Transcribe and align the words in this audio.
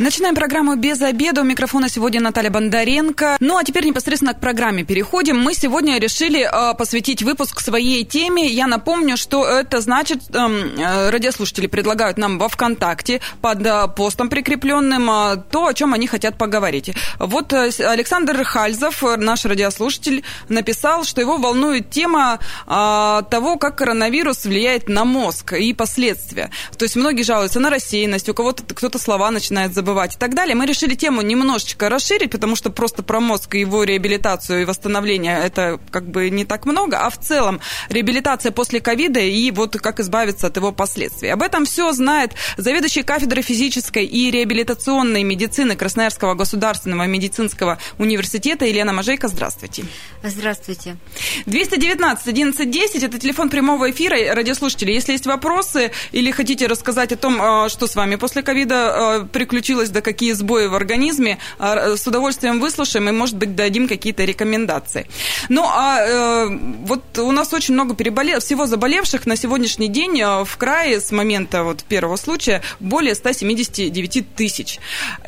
Начинаем 0.00 0.34
программу 0.34 0.74
«Без 0.74 1.00
обеда». 1.02 1.42
У 1.42 1.44
микрофона 1.44 1.88
сегодня 1.88 2.20
Наталья 2.20 2.50
Бондаренко. 2.50 3.36
Ну, 3.38 3.56
а 3.56 3.62
теперь 3.62 3.86
непосредственно 3.86 4.34
к 4.34 4.40
программе 4.40 4.82
переходим. 4.82 5.38
Мы 5.38 5.54
сегодня 5.54 6.00
решили 6.00 6.40
э, 6.40 6.74
посвятить 6.74 7.22
выпуск 7.22 7.60
своей 7.60 8.04
теме. 8.04 8.48
Я 8.48 8.66
напомню, 8.66 9.16
что 9.16 9.46
это 9.46 9.80
значит, 9.80 10.34
эм, 10.34 10.74
э, 10.76 11.10
радиослушатели 11.10 11.68
предлагают 11.68 12.18
нам 12.18 12.38
во 12.38 12.48
ВКонтакте 12.48 13.20
под 13.40 13.64
э, 13.64 13.86
постом 13.96 14.30
прикрепленным 14.30 15.08
э, 15.08 15.36
то, 15.52 15.68
о 15.68 15.74
чем 15.74 15.94
они 15.94 16.08
хотят 16.08 16.38
поговорить. 16.38 16.90
Вот 17.20 17.52
э, 17.52 17.70
Александр 17.78 18.42
Хальзов, 18.42 19.00
наш 19.16 19.44
радиослушатель, 19.44 20.24
написал, 20.48 21.04
что 21.04 21.20
его 21.20 21.36
волнует 21.36 21.90
тема 21.90 22.40
э, 22.66 23.22
того, 23.30 23.58
как 23.58 23.78
коронавирус 23.78 24.44
влияет 24.44 24.88
на 24.88 25.04
мозг 25.04 25.52
и 25.52 25.72
последствия. 25.72 26.50
То 26.76 26.84
есть 26.84 26.96
многие 26.96 27.22
жалуются 27.22 27.60
на 27.60 27.70
рассеянность, 27.70 28.28
у 28.28 28.34
кого-то 28.34 28.64
кто-то 28.74 28.98
слова 28.98 29.30
начинает 29.30 29.72
забывать 29.72 29.83
забывать 29.84 30.14
и 30.16 30.18
так 30.18 30.34
далее. 30.34 30.54
Мы 30.54 30.64
решили 30.64 30.94
тему 30.94 31.20
немножечко 31.20 31.90
расширить, 31.90 32.30
потому 32.30 32.56
что 32.56 32.70
просто 32.70 33.02
про 33.02 33.20
мозг 33.20 33.54
и 33.54 33.60
его 33.60 33.84
реабилитацию 33.84 34.62
и 34.62 34.64
восстановление 34.64 35.38
это 35.44 35.78
как 35.90 36.08
бы 36.08 36.30
не 36.30 36.46
так 36.46 36.64
много, 36.64 37.00
а 37.00 37.10
в 37.10 37.18
целом 37.18 37.60
реабилитация 37.90 38.50
после 38.50 38.80
ковида 38.80 39.20
и 39.20 39.50
вот 39.50 39.76
как 39.76 40.00
избавиться 40.00 40.46
от 40.46 40.56
его 40.56 40.72
последствий. 40.72 41.28
Об 41.28 41.42
этом 41.42 41.66
все 41.66 41.92
знает 41.92 42.32
заведующий 42.56 43.02
кафедрой 43.02 43.42
физической 43.42 44.06
и 44.06 44.30
реабилитационной 44.30 45.22
медицины 45.22 45.76
Красноярского 45.76 46.34
государственного 46.34 47.06
медицинского 47.06 47.78
университета 47.98 48.64
Елена 48.64 48.94
Мажейко. 48.94 49.28
Здравствуйте. 49.28 49.84
Здравствуйте. 50.22 50.96
219 51.44 52.26
11 52.26 52.70
10 52.70 53.02
это 53.02 53.18
телефон 53.18 53.50
прямого 53.50 53.90
эфира. 53.90 54.34
Радиослушатели, 54.34 54.92
если 54.92 55.12
есть 55.12 55.26
вопросы 55.26 55.90
или 56.12 56.30
хотите 56.30 56.66
рассказать 56.68 57.12
о 57.12 57.16
том, 57.16 57.38
а, 57.42 57.68
что 57.68 57.86
с 57.86 57.94
вами 57.96 58.16
после 58.16 58.42
ковида 58.42 58.76
а, 58.76 59.24
приключилось, 59.26 59.73
случилось, 59.74 59.90
да 59.90 60.00
какие 60.00 60.32
сбои 60.32 60.66
в 60.66 60.74
организме, 60.74 61.38
а, 61.58 61.96
с 61.96 62.06
удовольствием 62.06 62.60
выслушаем 62.60 63.08
и, 63.08 63.12
может 63.12 63.36
быть, 63.36 63.56
дадим 63.56 63.88
какие-то 63.88 64.24
рекомендации. 64.24 65.06
Ну, 65.48 65.64
а 65.64 65.98
э, 66.00 66.58
вот 66.86 67.18
у 67.18 67.32
нас 67.32 67.52
очень 67.52 67.74
много 67.74 67.94
переболев... 67.94 68.42
всего 68.42 68.66
заболевших 68.66 69.26
на 69.26 69.36
сегодняшний 69.36 69.88
день 69.88 70.20
э, 70.20 70.44
в 70.44 70.56
крае 70.56 71.00
с 71.00 71.10
момента 71.12 71.64
вот 71.64 71.82
первого 71.84 72.16
случая 72.16 72.62
более 72.80 73.14
179 73.14 74.34
тысяч. 74.36 74.78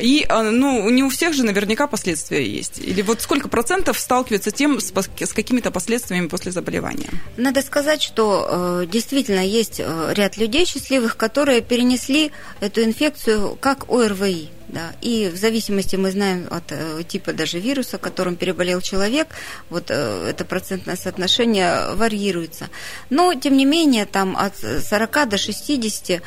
И, 0.00 0.26
э, 0.28 0.50
ну, 0.50 0.88
не 0.90 1.02
у 1.02 1.08
всех 1.08 1.34
же 1.34 1.42
наверняка 1.42 1.86
последствия 1.86 2.46
есть. 2.46 2.78
Или 2.78 3.02
вот 3.02 3.20
сколько 3.20 3.48
процентов 3.48 3.98
сталкиваются 3.98 4.50
тем 4.50 4.80
с, 4.80 4.92
с 4.92 5.32
какими-то 5.32 5.70
последствиями 5.70 6.28
после 6.28 6.52
заболевания? 6.52 7.10
Надо 7.36 7.62
сказать, 7.62 8.02
что 8.02 8.46
э, 8.48 8.86
действительно 8.86 9.44
есть 9.44 9.80
ряд 9.80 10.36
людей 10.36 10.66
счастливых, 10.66 11.16
которые 11.16 11.62
перенесли 11.62 12.30
эту 12.60 12.82
инфекцию 12.82 13.56
как 13.60 13.90
ОРВИ. 13.90 14.35
Да. 14.68 14.92
И 15.00 15.28
в 15.32 15.36
зависимости, 15.36 15.94
мы 15.94 16.10
знаем, 16.10 16.48
от 16.50 16.64
э, 16.70 17.02
типа 17.06 17.32
даже 17.32 17.60
вируса, 17.60 17.98
которым 17.98 18.34
переболел 18.34 18.80
человек, 18.80 19.28
вот 19.70 19.90
э, 19.90 20.28
это 20.28 20.44
процентное 20.44 20.96
соотношение 20.96 21.94
варьируется. 21.94 22.68
Но, 23.08 23.32
тем 23.34 23.56
не 23.56 23.64
менее, 23.64 24.06
там 24.06 24.36
от 24.36 24.56
40 24.56 25.28
до 25.28 25.38
60 25.38 26.20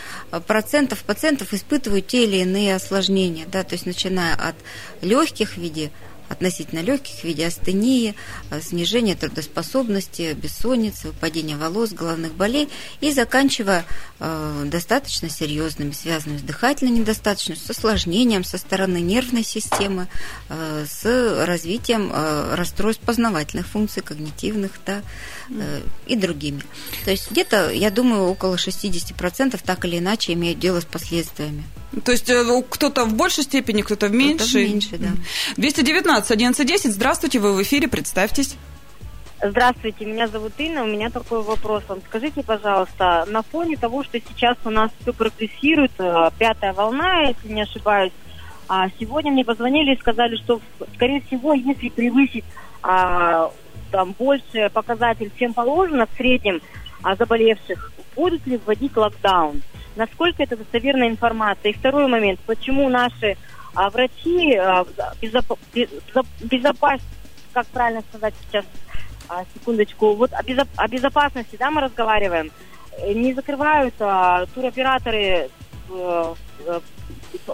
процентов 0.48 1.04
пациентов 1.04 1.54
испытывают 1.54 2.08
те 2.08 2.24
или 2.24 2.38
иные 2.38 2.76
осложнения, 2.76 3.46
да, 3.46 3.64
то 3.64 3.74
есть 3.74 3.86
начиная 3.86 4.36
от 4.36 4.56
легких 5.02 5.54
в 5.54 5.58
виде 5.58 5.92
относительно 6.30 6.80
легких 6.80 7.16
в 7.16 7.24
виде 7.24 7.46
астении, 7.46 8.16
э, 8.52 8.62
снижения 8.62 9.16
трудоспособности, 9.16 10.34
бессонницы, 10.34 11.08
выпадения 11.08 11.58
волос, 11.58 11.92
головных 11.92 12.36
болей 12.36 12.70
и 13.02 13.12
заканчивая 13.12 13.86
э, 14.20 14.64
достаточно 14.68 15.30
серьезными, 15.30 15.92
связанными 15.92 16.38
с 16.38 16.44
дыхательной 16.44 17.00
недостаточностью, 17.00 17.68
с 17.68 17.78
осложнением 17.78 18.44
со 18.44 18.58
стороны 18.58 19.02
нервной 19.02 19.44
системы, 19.44 20.08
э, 20.50 20.86
с 20.88 21.46
развитием 21.46 22.12
расстройств 22.54 23.02
познавательных 23.04 23.68
функций, 23.68 24.04
когнитивных 24.04 24.72
да, 24.86 25.02
и 26.06 26.16
другими. 26.16 26.62
То 27.06 27.12
есть 27.12 27.32
где-то, 27.32 27.72
я 27.72 27.90
думаю, 27.90 28.24
около 28.24 28.56
60% 28.56 29.60
так 29.64 29.86
или 29.86 29.98
иначе 29.98 30.34
имеют 30.34 30.60
дело 30.60 30.80
с 30.80 30.86
последствиями. 30.86 31.64
То 32.04 32.12
есть 32.12 32.30
э, 32.30 32.64
кто-то 32.70 33.06
в 33.06 33.16
большей 33.16 33.44
степени, 33.44 33.82
кто-то 33.82 34.08
в 34.08 34.12
меньшей? 34.12 34.36
Кто-то 34.36 34.60
в 34.60 34.72
меньшей, 34.74 34.98
да. 35.00 35.10
219 35.58 36.32
1110, 36.32 36.94
здравствуйте, 36.94 37.40
вы 37.40 37.54
в 37.54 37.62
эфире, 37.64 37.88
представьтесь. 37.88 38.56
Здравствуйте, 39.42 40.06
меня 40.06 40.28
зовут 40.28 40.52
Инна, 40.58 40.84
у 40.84 40.88
меня 40.88 41.10
такой 41.10 41.42
вопрос. 41.42 41.84
Скажите, 42.08 42.44
пожалуйста, 42.44 43.26
на 43.30 43.42
фоне 43.42 43.78
того, 43.78 44.04
что 44.04 44.20
сейчас 44.20 44.58
у 44.66 44.70
нас 44.70 44.92
все 45.02 45.14
прогрессирует, 45.14 45.92
э, 45.98 46.30
пятая 46.38 46.74
волна, 46.74 47.22
если 47.22 47.54
не 47.54 47.62
ошибаюсь, 47.62 48.12
а 48.68 48.88
сегодня 49.00 49.32
мне 49.32 49.44
позвонили 49.44 49.96
и 49.96 50.00
сказали, 50.00 50.36
что, 50.36 50.62
скорее 50.94 51.22
всего, 51.22 51.54
если 51.54 51.90
превысить 51.90 52.46
а, 52.84 53.52
там 53.92 54.14
больше 54.18 54.70
показатель, 54.72 55.32
чем 55.40 55.54
положено 55.56 56.06
в 56.06 56.18
среднем 56.18 56.62
а, 57.02 57.16
заболевших, 57.16 57.92
будут 58.16 58.46
ли 58.46 58.60
вводить 58.64 58.96
локдаун? 58.96 59.64
Насколько 60.00 60.42
это 60.42 60.58
достоверная 60.58 61.10
информация. 61.10 61.72
И 61.72 61.78
второй 61.78 62.08
момент, 62.08 62.40
почему 62.46 62.90
наши 62.90 63.38
а, 63.76 63.90
врачи 63.90 64.56
а, 64.56 64.86
безоп... 65.22 65.60
безопас... 66.42 67.02
как 67.54 67.68
правильно 67.68 68.02
сказать 68.10 68.34
сейчас, 68.48 68.66
а, 69.28 69.44
секундочку, 69.54 70.16
вот 70.16 70.32
о, 70.34 70.42
безоп... 70.42 70.68
о 70.78 70.88
безопасности, 70.88 71.58
да, 71.60 71.70
мы 71.70 71.82
разговариваем, 71.82 72.50
э, 72.98 73.14
не 73.14 73.34
закрывают 73.34 73.94
а, 74.00 74.46
туроператоры 74.48 75.50
а, 75.92 76.34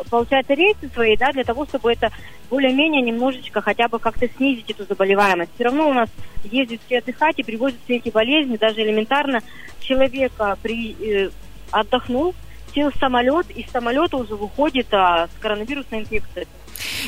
получается, 0.09 0.53
рейсы 0.53 0.89
свои, 0.93 1.17
да, 1.17 1.31
для 1.31 1.43
того, 1.43 1.65
чтобы 1.65 1.91
это 1.91 2.11
более-менее 2.49 3.01
немножечко 3.01 3.61
хотя 3.61 3.87
бы 3.87 3.99
как-то 3.99 4.27
снизить 4.29 4.69
эту 4.69 4.85
заболеваемость. 4.85 5.51
Все 5.55 5.63
равно 5.65 5.89
у 5.89 5.93
нас 5.93 6.09
ездят 6.43 6.79
все 6.85 6.99
отдыхать 6.99 7.39
и 7.39 7.43
привозят 7.43 7.79
все 7.85 7.95
эти 7.97 8.09
болезни, 8.09 8.57
даже 8.57 8.81
элементарно 8.81 9.41
человека 9.79 10.57
при, 10.61 10.95
э, 10.99 11.29
отдохнул, 11.71 12.35
сел 12.73 12.91
в 12.91 12.95
самолет, 12.95 13.49
и 13.51 13.63
с 13.63 13.71
самолета 13.71 14.17
уже 14.17 14.35
выходит 14.35 14.87
а, 14.93 15.27
с 15.27 15.41
коронавирусной 15.41 16.01
инфекцией. 16.01 16.47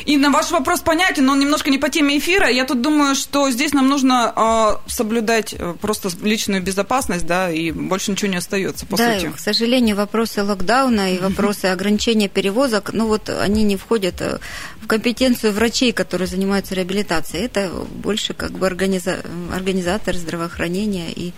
Инна, 0.05 0.31
ваш 0.31 0.51
вопрос 0.51 0.81
понятен, 0.81 1.25
но 1.25 1.33
он 1.33 1.39
немножко 1.39 1.69
не 1.69 1.77
по 1.77 1.89
теме 1.89 2.17
эфира. 2.17 2.49
Я 2.49 2.65
тут 2.65 2.81
думаю, 2.81 3.15
что 3.15 3.49
здесь 3.51 3.73
нам 3.73 3.87
нужно 3.87 4.33
э, 4.35 4.89
соблюдать 4.89 5.55
просто 5.81 6.09
личную 6.23 6.61
безопасность, 6.61 7.25
да, 7.25 7.51
и 7.51 7.71
больше 7.71 8.11
ничего 8.11 8.31
не 8.31 8.37
остается, 8.37 8.85
по 8.85 8.97
да, 8.97 9.19
сути. 9.19 9.31
к 9.31 9.39
сожалению, 9.39 9.95
вопросы 9.95 10.43
локдауна 10.43 11.13
и 11.13 11.19
вопросы 11.19 11.65
ограничения 11.65 12.29
перевозок, 12.29 12.91
ну 12.93 13.07
вот 13.07 13.29
они 13.29 13.63
не 13.63 13.75
входят 13.75 14.21
э, 14.21 14.39
в 14.81 14.87
компетенцию 14.87 15.53
врачей, 15.53 15.91
которые 15.91 16.27
занимаются 16.27 16.75
реабилитацией. 16.75 17.45
Это 17.45 17.69
больше 17.69 18.33
как 18.33 18.51
бы 18.51 18.67
организа... 18.67 19.17
организатор 19.53 20.15
здравоохранения 20.15 21.11
и 21.11 21.33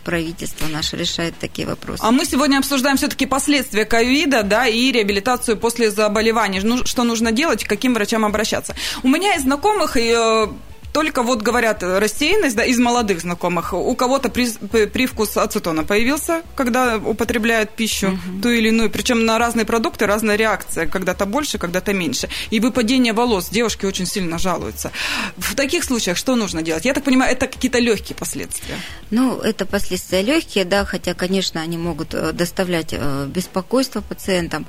правительство 0.00 0.66
наше 0.66 0.96
решает 0.96 1.34
такие 1.38 1.66
вопросы. 1.66 2.02
А 2.02 2.10
мы 2.10 2.24
сегодня 2.24 2.58
обсуждаем 2.58 2.96
все-таки 2.96 3.26
последствия 3.26 3.84
ковида, 3.84 4.42
да, 4.42 4.66
и 4.66 4.92
реабилитацию 4.92 5.56
после 5.56 5.90
заболевания. 5.90 6.60
Ну, 6.62 6.84
что 6.86 7.04
нужно 7.04 7.32
делать, 7.32 7.64
к 7.64 7.68
каким 7.68 7.94
врачам 7.94 8.24
обращаться. 8.24 8.74
У 9.02 9.08
меня 9.08 9.34
из 9.34 9.42
знакомых 9.42 9.96
и 9.96 10.14
э, 10.16 10.46
только 10.92 11.22
вот 11.22 11.42
говорят 11.42 11.82
рассеянность 11.82 12.56
да, 12.56 12.64
из 12.64 12.78
молодых 12.78 13.20
знакомых. 13.20 13.72
У 13.72 13.94
кого-то 13.94 14.28
при, 14.28 14.46
привкус 14.86 15.36
ацетона 15.36 15.84
появился, 15.84 16.42
когда 16.54 16.96
употребляют 16.96 17.70
пищу 17.70 18.08
угу. 18.08 18.42
ту 18.42 18.48
или 18.48 18.68
иную. 18.68 18.90
Причем 18.90 19.24
на 19.24 19.38
разные 19.38 19.64
продукты 19.64 20.06
разная 20.06 20.36
реакция. 20.36 20.86
Когда-то 20.86 21.26
больше, 21.26 21.58
когда-то 21.58 21.92
меньше. 21.92 22.28
И 22.50 22.60
выпадение 22.60 23.12
волос. 23.12 23.48
Девушки 23.50 23.86
очень 23.86 24.06
сильно 24.06 24.38
жалуются. 24.38 24.90
В 25.36 25.54
таких 25.54 25.84
случаях 25.84 26.16
что 26.16 26.36
нужно 26.36 26.62
делать? 26.62 26.84
Я 26.84 26.94
так 26.94 27.04
понимаю, 27.04 27.32
это 27.32 27.46
какие-то 27.46 27.78
легкие 27.78 28.16
последствия. 28.16 28.74
Ну, 29.10 29.38
это 29.38 29.66
последствия 29.66 30.22
легкие, 30.22 30.64
да, 30.64 30.84
хотя, 30.84 31.14
конечно, 31.14 31.60
они 31.60 31.78
могут 31.78 32.14
э, 32.14 32.32
доставлять 32.32 32.92
э, 32.92 33.26
беспокойство 33.26 34.00
пациентам. 34.00 34.66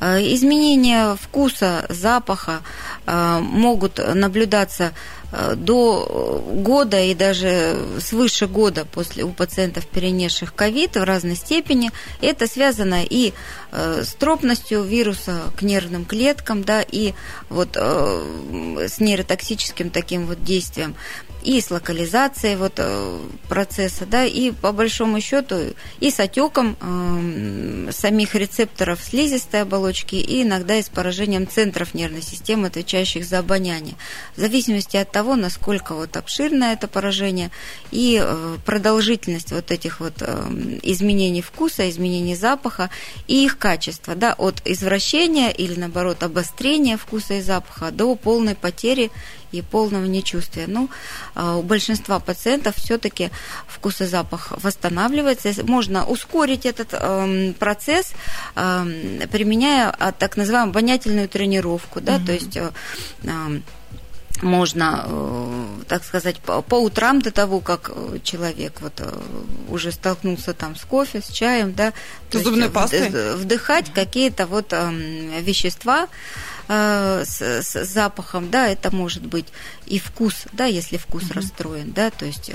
Э, 0.00 0.18
изменения 0.34 1.16
вкуса, 1.20 1.86
запаха 1.88 2.60
могут 3.06 3.98
наблюдаться 4.14 4.84
Э, 4.84 4.92
до 5.56 6.42
года 6.54 7.00
и 7.00 7.14
даже 7.14 7.76
свыше 8.00 8.46
года 8.46 8.84
после 8.84 9.24
у 9.24 9.30
пациентов, 9.30 9.86
перенесших 9.86 10.54
ковид 10.54 10.96
в 10.96 11.02
разной 11.02 11.36
степени. 11.36 11.90
Это 12.20 12.46
связано 12.46 13.04
и 13.04 13.28
э, 13.28 13.32
с 13.74 14.14
тропностью 14.14 14.82
вируса 14.82 15.42
к 15.56 15.62
нервным 15.62 16.04
клеткам, 16.04 16.62
да, 16.62 16.82
и 16.82 17.14
вот 17.48 17.76
э, 17.76 18.86
с 18.88 19.00
нейротоксическим 19.00 19.90
таким 19.90 20.26
вот 20.26 20.42
действием 20.44 20.94
и 21.44 21.60
с 21.60 21.70
локализацией 21.70 22.56
вот 22.56 22.74
э, 22.78 23.18
процесса, 23.48 24.06
да, 24.06 24.24
и 24.24 24.50
по 24.50 24.72
большому 24.72 25.20
счету 25.20 25.74
и 26.00 26.10
с 26.10 26.18
отеком 26.18 26.76
э, 26.80 27.90
самих 27.92 28.34
рецепторов 28.34 29.00
слизистой 29.02 29.62
оболочки, 29.62 30.16
и 30.16 30.42
иногда 30.42 30.76
и 30.76 30.82
с 30.82 30.88
поражением 30.88 31.46
центров 31.46 31.92
нервной 31.92 32.22
системы, 32.22 32.68
отвечающих 32.68 33.26
за 33.26 33.40
обоняние. 33.40 33.94
В 34.36 34.40
зависимости 34.40 34.96
от 34.96 35.12
того, 35.12 35.36
насколько 35.36 35.94
вот 35.94 36.16
обширное 36.16 36.72
это 36.72 36.88
поражение 36.88 37.50
и 37.90 38.20
э, 38.22 38.56
продолжительность 38.64 39.52
вот 39.52 39.70
этих 39.70 40.00
вот 40.00 40.14
э, 40.20 40.78
изменений 40.82 41.42
вкуса, 41.42 41.88
изменений 41.90 42.36
запаха 42.36 42.88
и 43.28 43.44
их 43.44 43.58
качества, 43.64 44.14
да, 44.14 44.34
от 44.34 44.60
извращения 44.66 45.48
или 45.48 45.80
наоборот 45.80 46.22
обострения 46.22 46.98
вкуса 46.98 47.34
и 47.34 47.40
запаха 47.40 47.90
до 47.90 48.14
полной 48.14 48.54
потери 48.54 49.10
и 49.52 49.62
полного 49.62 50.04
нечувствия. 50.04 50.66
Ну, 50.66 50.90
а, 51.34 51.56
у 51.56 51.62
большинства 51.62 52.20
пациентов 52.20 52.76
все-таки 52.76 53.30
вкус 53.66 54.02
и 54.02 54.04
запах 54.04 54.52
восстанавливается. 54.62 55.64
Можно 55.64 56.04
ускорить 56.04 56.66
этот 56.66 56.88
эм, 56.92 57.54
процесс, 57.54 58.12
эм, 58.54 59.20
применяя 59.32 59.88
а, 59.98 60.12
так 60.12 60.36
называемую 60.36 60.72
обонятельную 60.72 61.26
тренировку, 61.26 62.02
да, 62.02 62.16
mm-hmm. 62.16 62.26
то 62.26 62.32
есть 62.32 62.56
э, 62.58 62.70
эм, 63.22 63.62
можно, 64.44 65.04
э, 65.06 65.66
так 65.88 66.04
сказать, 66.04 66.38
по, 66.38 66.62
по 66.62 66.76
утрам 66.76 67.20
до 67.20 67.30
того, 67.30 67.60
как 67.60 67.90
человек 68.22 68.80
вот 68.80 68.94
э, 68.98 69.12
уже 69.68 69.90
столкнулся 69.90 70.54
там 70.54 70.76
с 70.76 70.84
кофе, 70.84 71.20
с 71.20 71.28
чаем, 71.28 71.72
да, 71.74 71.92
то 72.30 72.38
зубной 72.38 72.70
пастой 72.70 73.36
вдыхать 73.36 73.92
какие-то 73.92 74.46
вот 74.46 74.72
вещества, 74.72 76.08
Э, 76.66 77.24
с, 77.26 77.42
с 77.42 77.84
запахом, 77.84 78.50
да, 78.50 78.68
это 78.68 78.90
может 78.94 79.26
быть 79.26 79.46
и 79.84 79.98
вкус, 79.98 80.46
да, 80.52 80.64
если 80.64 80.96
вкус 80.96 81.24
mm-hmm. 81.24 81.34
расстроен, 81.34 81.92
да, 81.92 82.10
то 82.10 82.24
есть 82.24 82.48
э, 82.48 82.54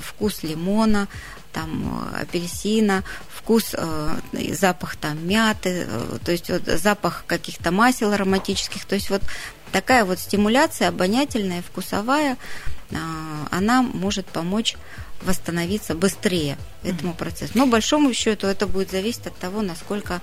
вкус 0.00 0.42
лимона, 0.42 1.08
там 1.52 2.08
э, 2.14 2.22
апельсина, 2.22 3.04
вкус, 3.28 3.74
запах 4.52 4.96
там 4.96 5.26
мяты, 5.28 5.86
то 6.24 6.32
есть 6.32 6.48
вот 6.48 6.62
запах 6.64 7.24
каких-то 7.26 7.70
масел 7.70 8.12
ароматических, 8.12 8.86
то 8.86 8.94
есть 8.94 9.10
вот 9.10 9.22
такая 9.72 10.04
вот 10.04 10.18
стимуляция 10.18 10.88
обонятельная, 10.88 11.62
вкусовая, 11.62 12.36
она 13.50 13.82
может 13.82 14.26
помочь 14.26 14.76
восстановиться 15.22 15.94
быстрее 15.94 16.56
этому 16.82 17.14
процессу. 17.14 17.52
Но 17.54 17.66
большому 17.66 18.12
счету 18.12 18.46
это 18.46 18.66
будет 18.66 18.90
зависеть 18.90 19.26
от 19.26 19.36
того, 19.36 19.62
насколько 19.62 20.20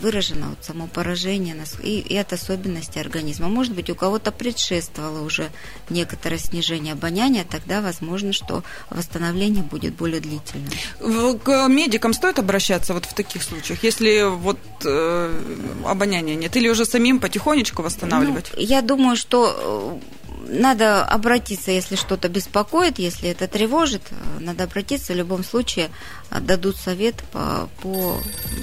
выражено 0.00 0.50
вот 0.50 0.58
само 0.62 0.86
поражение 0.86 1.56
и, 1.82 2.00
и 2.00 2.16
от 2.16 2.32
особенностей 2.32 3.00
организма. 3.00 3.48
Может 3.48 3.74
быть, 3.74 3.88
у 3.90 3.94
кого-то 3.94 4.32
предшествовало 4.32 5.22
уже 5.24 5.50
некоторое 5.88 6.38
снижение 6.38 6.92
обоняния, 6.92 7.44
тогда 7.44 7.80
возможно, 7.80 8.32
что 8.32 8.62
восстановление 8.90 9.62
будет 9.62 9.94
более 9.94 10.20
длительным. 10.20 11.38
К 11.38 11.68
медикам 11.68 12.12
стоит 12.12 12.38
обращаться 12.38 12.94
вот 12.94 13.06
в 13.06 13.14
таких 13.14 13.42
случаях, 13.42 13.82
если 13.82 14.28
вот 14.28 14.58
э, 14.84 15.40
обоняния 15.86 16.34
нет, 16.34 16.54
или 16.56 16.68
уже 16.68 16.84
самим 16.84 17.18
потихонечку 17.18 17.82
восстанавливать? 17.82 18.50
Ну, 18.54 18.60
я 18.60 18.82
думаю, 18.82 19.16
что 19.16 20.00
э, 20.02 20.19
надо 20.48 21.04
обратиться, 21.04 21.70
если 21.70 21.96
что-то 21.96 22.28
беспокоит, 22.28 22.98
если 22.98 23.28
это 23.28 23.48
тревожит, 23.48 24.02
надо 24.38 24.64
обратиться. 24.64 25.12
В 25.12 25.16
любом 25.16 25.44
случае 25.44 25.90
дадут 26.30 26.76
совет 26.76 27.16
по, 27.32 27.68
по 27.82 28.20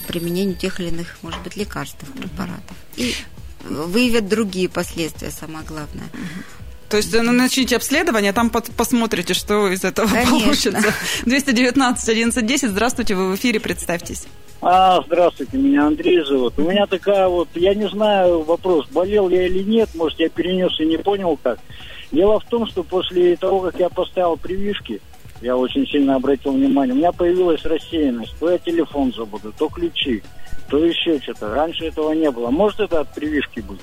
применению 0.07 0.55
тех 0.55 0.79
или 0.79 0.89
иных, 0.89 1.17
может 1.21 1.41
быть, 1.41 1.55
лекарств, 1.55 1.99
препаратов. 2.13 2.77
И 2.95 3.15
выявят 3.63 4.27
другие 4.27 4.69
последствия, 4.69 5.31
самое 5.31 5.65
главное. 5.65 6.07
То 6.89 6.97
есть 6.97 7.13
ну, 7.13 7.31
начните 7.31 7.75
обследование, 7.75 8.31
там 8.31 8.49
посмотрите, 8.49 9.33
что 9.33 9.69
из 9.69 9.83
этого 9.83 10.07
Конечно. 10.07 10.39
получится. 10.39 10.93
219 11.25 12.03
1110, 12.03 12.69
здравствуйте, 12.69 13.15
вы 13.15 13.31
в 13.31 13.35
эфире, 13.35 13.59
представьтесь. 13.59 14.25
А, 14.61 15.01
здравствуйте, 15.05 15.57
меня 15.57 15.85
Андрей 15.85 16.23
зовут. 16.23 16.53
У 16.57 16.63
меня 16.63 16.87
такая 16.87 17.27
вот, 17.27 17.49
я 17.55 17.75
не 17.75 17.87
знаю, 17.89 18.41
вопрос, 18.43 18.87
болел 18.87 19.29
я 19.29 19.45
или 19.45 19.63
нет, 19.63 19.89
может, 19.95 20.19
я 20.19 20.29
перенес 20.29 20.79
и 20.79 20.85
не 20.85 20.97
понял 20.97 21.37
как. 21.41 21.59
Дело 22.11 22.39
в 22.39 22.45
том, 22.45 22.65
что 22.65 22.83
после 22.83 23.35
того, 23.35 23.59
как 23.59 23.79
я 23.79 23.89
поставил 23.89 24.37
прививки, 24.37 25.01
я 25.41 25.55
очень 25.55 25.85
сильно 25.85 26.15
обратил 26.15 26.53
внимание, 26.53 26.95
у 26.95 26.97
меня 26.97 27.11
появилась 27.11 27.63
рассеянность. 27.63 28.35
То 28.39 28.49
я 28.49 28.57
телефон 28.57 29.13
забуду, 29.13 29.53
то 29.55 29.67
ключи, 29.67 30.23
то 30.69 30.83
еще 30.83 31.19
что-то. 31.21 31.53
Раньше 31.53 31.85
этого 31.85 32.13
не 32.13 32.29
было. 32.31 32.49
Может, 32.49 32.81
это 32.81 33.01
от 33.01 33.13
прививки 33.13 33.59
будет? 33.59 33.81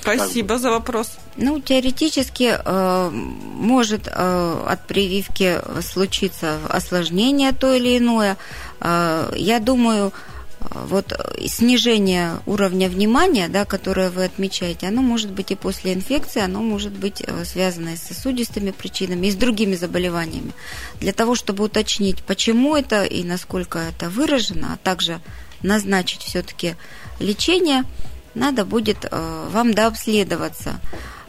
Спасибо 0.00 0.58
за 0.58 0.70
вопрос. 0.70 1.18
Ну, 1.36 1.60
теоретически 1.60 2.58
э, 2.58 3.10
может 3.10 4.08
э, 4.08 4.64
от 4.66 4.86
прививки 4.86 5.60
случиться 5.82 6.58
осложнение 6.68 7.52
то 7.52 7.72
или 7.72 7.98
иное. 7.98 8.36
Э, 8.80 9.30
я 9.36 9.60
думаю, 9.60 10.12
вот 10.60 11.12
снижение 11.46 12.40
уровня 12.46 12.88
внимания, 12.88 13.48
да, 13.48 13.64
которое 13.64 14.10
вы 14.10 14.24
отмечаете, 14.24 14.88
оно 14.88 15.02
может 15.02 15.30
быть 15.30 15.50
и 15.50 15.54
после 15.54 15.92
инфекции, 15.92 16.42
оно 16.42 16.60
может 16.60 16.92
быть 16.92 17.22
э, 17.24 17.44
связано 17.44 17.90
и 17.90 17.96
с 17.96 18.02
сосудистыми 18.02 18.70
причинами, 18.70 19.28
и 19.28 19.30
с 19.30 19.36
другими 19.36 19.74
заболеваниями. 19.74 20.52
Для 21.00 21.12
того, 21.12 21.34
чтобы 21.34 21.64
уточнить, 21.64 22.22
почему 22.22 22.76
это 22.76 23.04
и 23.04 23.22
насколько 23.22 23.78
это 23.78 24.08
выражено, 24.08 24.74
а 24.74 24.76
также 24.76 25.20
назначить 25.62 26.22
все-таки 26.22 26.76
лечение– 27.18 27.84
надо 28.36 28.64
будет 28.64 29.06
э, 29.10 29.48
вам 29.50 29.74
дообследоваться. 29.74 30.78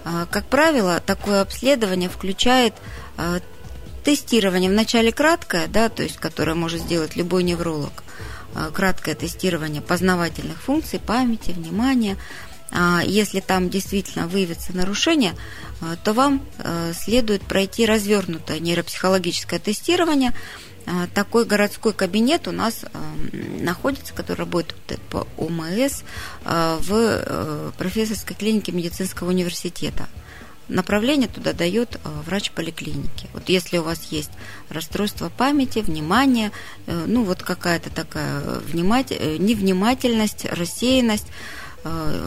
Э, 0.03 0.25
как 0.29 0.45
правило, 0.45 1.01
такое 1.03 1.41
обследование 1.41 2.09
включает 2.09 2.73
э, 3.17 3.39
тестирование 4.03 4.69
вначале 4.69 5.11
краткое, 5.11 5.67
да, 5.67 5.89
то 5.89 6.03
есть 6.03 6.17
которое 6.17 6.53
может 6.53 6.81
сделать 6.81 7.15
любой 7.15 7.43
невролог, 7.43 8.03
краткое 8.73 9.15
тестирование 9.15 9.81
познавательных 9.81 10.61
функций, 10.61 10.99
памяти, 10.99 11.51
внимания. 11.51 12.15
А 12.71 13.01
если 13.05 13.41
там 13.41 13.69
действительно 13.69 14.27
выявится 14.27 14.75
нарушение, 14.75 15.35
то 16.05 16.13
вам 16.13 16.41
следует 16.93 17.41
пройти 17.43 17.85
развернутое 17.85 18.59
нейропсихологическое 18.59 19.59
тестирование– 19.59 20.33
такой 21.13 21.45
городской 21.45 21.93
кабинет 21.93 22.47
у 22.47 22.51
нас 22.51 22.85
эм, 22.85 23.63
находится, 23.63 24.13
который 24.13 24.37
работает 24.37 25.01
по 25.09 25.27
ОМС 25.37 26.03
э, 26.45 26.77
в 26.81 26.91
э, 26.91 27.71
профессорской 27.77 28.35
клинике 28.35 28.71
медицинского 28.71 29.29
университета. 29.29 30.07
Направление 30.69 31.27
туда 31.27 31.53
дает 31.53 31.95
э, 31.95 31.99
врач 32.25 32.51
поликлиники. 32.51 33.27
Вот 33.33 33.49
если 33.49 33.77
у 33.79 33.83
вас 33.83 34.07
есть 34.11 34.31
расстройство 34.69 35.29
памяти, 35.29 35.79
внимания, 35.79 36.51
ну 36.85 37.23
вот 37.23 37.43
какая-то 37.43 37.89
такая 37.89 38.39
внимать... 38.59 39.11
невнимательность, 39.11 40.45
рассеянность, 40.45 41.27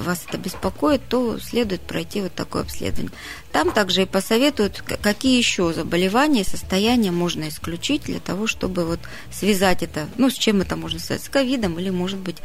вас 0.02 0.24
это 0.28 0.38
беспокоит, 0.38 1.02
то 1.08 1.38
следует 1.38 1.80
пройти 1.80 2.20
вот 2.20 2.34
такое 2.34 2.62
обследование. 2.62 3.12
Там 3.52 3.72
также 3.72 4.02
и 4.02 4.06
посоветуют, 4.06 4.82
какие 5.02 5.36
еще 5.36 5.72
заболевания 5.72 6.42
и 6.42 6.48
состояния 6.48 7.10
можно 7.10 7.48
исключить 7.48 8.02
для 8.02 8.20
того, 8.20 8.46
чтобы 8.46 8.84
вот 8.84 9.00
связать 9.32 9.82
это, 9.82 10.08
ну, 10.18 10.30
с 10.30 10.34
чем 10.34 10.60
это 10.60 10.76
можно 10.76 11.00
связать, 11.00 11.24
с 11.24 11.28
ковидом 11.28 11.78
или, 11.80 11.90
может 11.90 12.18
быть, 12.20 12.36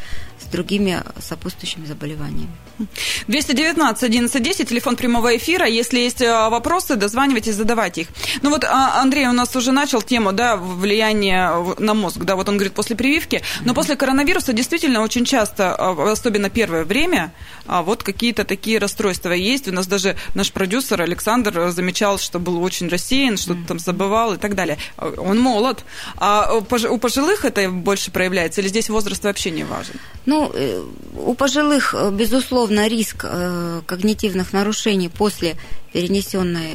с 0.41 0.48
другими 0.48 1.03
сопутствующими 1.19 1.86
заболеваниями. 1.86 2.50
219 3.27 4.03
1110, 4.03 4.67
телефон 4.67 4.95
прямого 4.95 5.38
эфира. 5.38 5.67
Если 5.67 6.00
есть 6.00 6.22
э, 6.22 6.50
вопросы, 6.50 6.95
дозванивайтесь, 6.95 7.53
задавайте 7.53 8.01
их. 8.01 8.07
Ну 8.41 8.50
вот 8.50 8.63
а, 8.63 9.00
Андрей 9.01 9.27
у 9.27 9.31
нас 9.31 9.55
уже 9.55 9.72
начал 9.72 10.01
тему, 10.01 10.34
да, 10.34 10.57
влияния 10.57 11.51
на 11.77 11.93
мозг, 11.93 12.17
да, 12.19 12.36
вот 12.36 12.50
он 12.50 12.55
говорит 12.55 12.74
после 12.74 12.95
прививки, 12.95 13.43
но 13.62 13.72
mm-hmm. 13.72 13.75
после 13.75 13.95
коронавируса 13.95 14.53
действительно 14.53 15.01
очень 15.01 15.24
часто, 15.24 15.75
а, 15.75 16.12
особенно 16.12 16.50
первое 16.50 16.84
время, 16.84 17.04
а, 17.67 17.81
вот 17.81 18.03
какие-то 18.03 18.43
такие 18.43 18.77
расстройства 18.77 19.31
есть. 19.31 19.67
У 19.67 19.71
нас 19.71 19.88
даже 19.88 20.15
наш 20.33 20.51
продюсер 20.51 21.01
Александр 21.01 21.69
замечал, 21.69 22.17
что 22.17 22.39
был 22.39 22.63
очень 22.63 22.88
рассеян, 22.88 23.38
что-то 23.38 23.62
там 23.67 23.79
забывал 23.79 24.33
и 24.33 24.38
так 24.38 24.55
далее. 24.55 24.77
Он 24.97 25.39
молод. 25.39 25.83
А 26.17 26.53
у 26.53 26.97
пожилых 26.97 27.45
это 27.45 27.69
больше 27.69 28.12
проявляется 28.12 28.62
или 28.62 28.67
здесь 28.67 28.89
возраст 28.89 29.24
вообще 29.24 29.51
не 29.51 29.63
важен? 29.63 29.95
Ну, 30.25 30.51
э, 30.53 30.83
у 31.17 31.33
пожилых, 31.33 31.93
э, 31.93 32.12
безусловно, 32.12 32.88
риск 32.88 33.25
э, 33.25 33.81
когнитивных 33.85 34.53
нарушений 34.53 35.09
после 35.09 35.55
перенесенной 35.93 36.74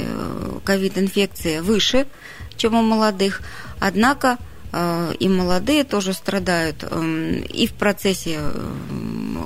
ковид-инфекции 0.63 1.59
выше, 1.59 2.07
чем 2.57 2.75
у 2.75 2.81
молодых. 2.81 3.41
Однако 3.79 4.37
и 5.19 5.27
молодые 5.27 5.83
тоже 5.83 6.13
страдают 6.13 6.85
эм, 6.89 7.41
и 7.41 7.67
в 7.67 7.73
процессе 7.73 8.39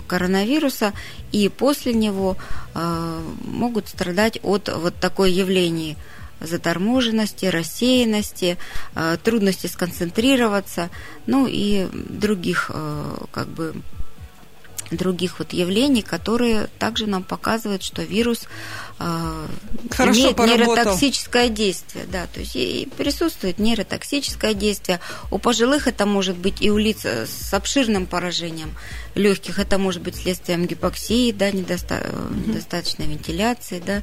коронавируса, 0.06 0.94
и 1.32 1.50
после 1.50 1.94
него 1.94 2.38
э, 2.74 3.22
могут 3.46 3.90
страдать 3.90 4.40
от 4.44 4.70
вот 4.70 4.96
такой 4.96 5.32
явления 5.32 5.96
заторможенности, 6.40 7.46
рассеянности, 7.46 8.58
э, 8.96 9.18
трудности 9.24 9.68
сконцентрироваться, 9.68 10.90
ну 11.28 11.48
и 11.50 11.88
других 11.92 12.72
э, 12.74 13.18
как 13.32 13.48
бы 13.48 13.76
других 14.92 15.40
вот 15.40 15.54
явлений, 15.54 16.02
которые 16.02 16.68
также 16.80 17.08
нам 17.08 17.24
показывают, 17.24 17.84
что 17.84 18.04
вирус 18.04 18.48
э, 19.00 19.48
Хорошо 19.92 20.20
имеет 20.20 20.36
поработал. 20.36 20.76
нейротоксическое 20.76 21.50
действие, 21.50 22.06
да, 22.12 22.28
то 22.28 22.40
есть 22.40 22.56
и 22.56 22.90
присутствует 22.98 23.60
нейротоксическое 23.60 24.54
действие. 24.54 25.00
У 25.32 25.38
пожилых 25.38 25.88
это 25.88 26.06
может 26.06 26.38
быть 26.38 26.62
и 26.62 26.70
у 26.70 26.78
лиц 26.78 27.06
с 27.06 27.54
обширным 27.54 28.06
поражением 28.06 28.76
легких, 29.16 29.60
это 29.60 29.78
может 29.78 30.02
быть 30.02 30.16
следствием 30.16 30.66
гипоксии, 30.66 31.32
да, 31.32 31.50
недоста- 31.52 32.06
недостаточной 32.48 33.08
вентиляции, 33.08 33.82
да, 33.86 34.02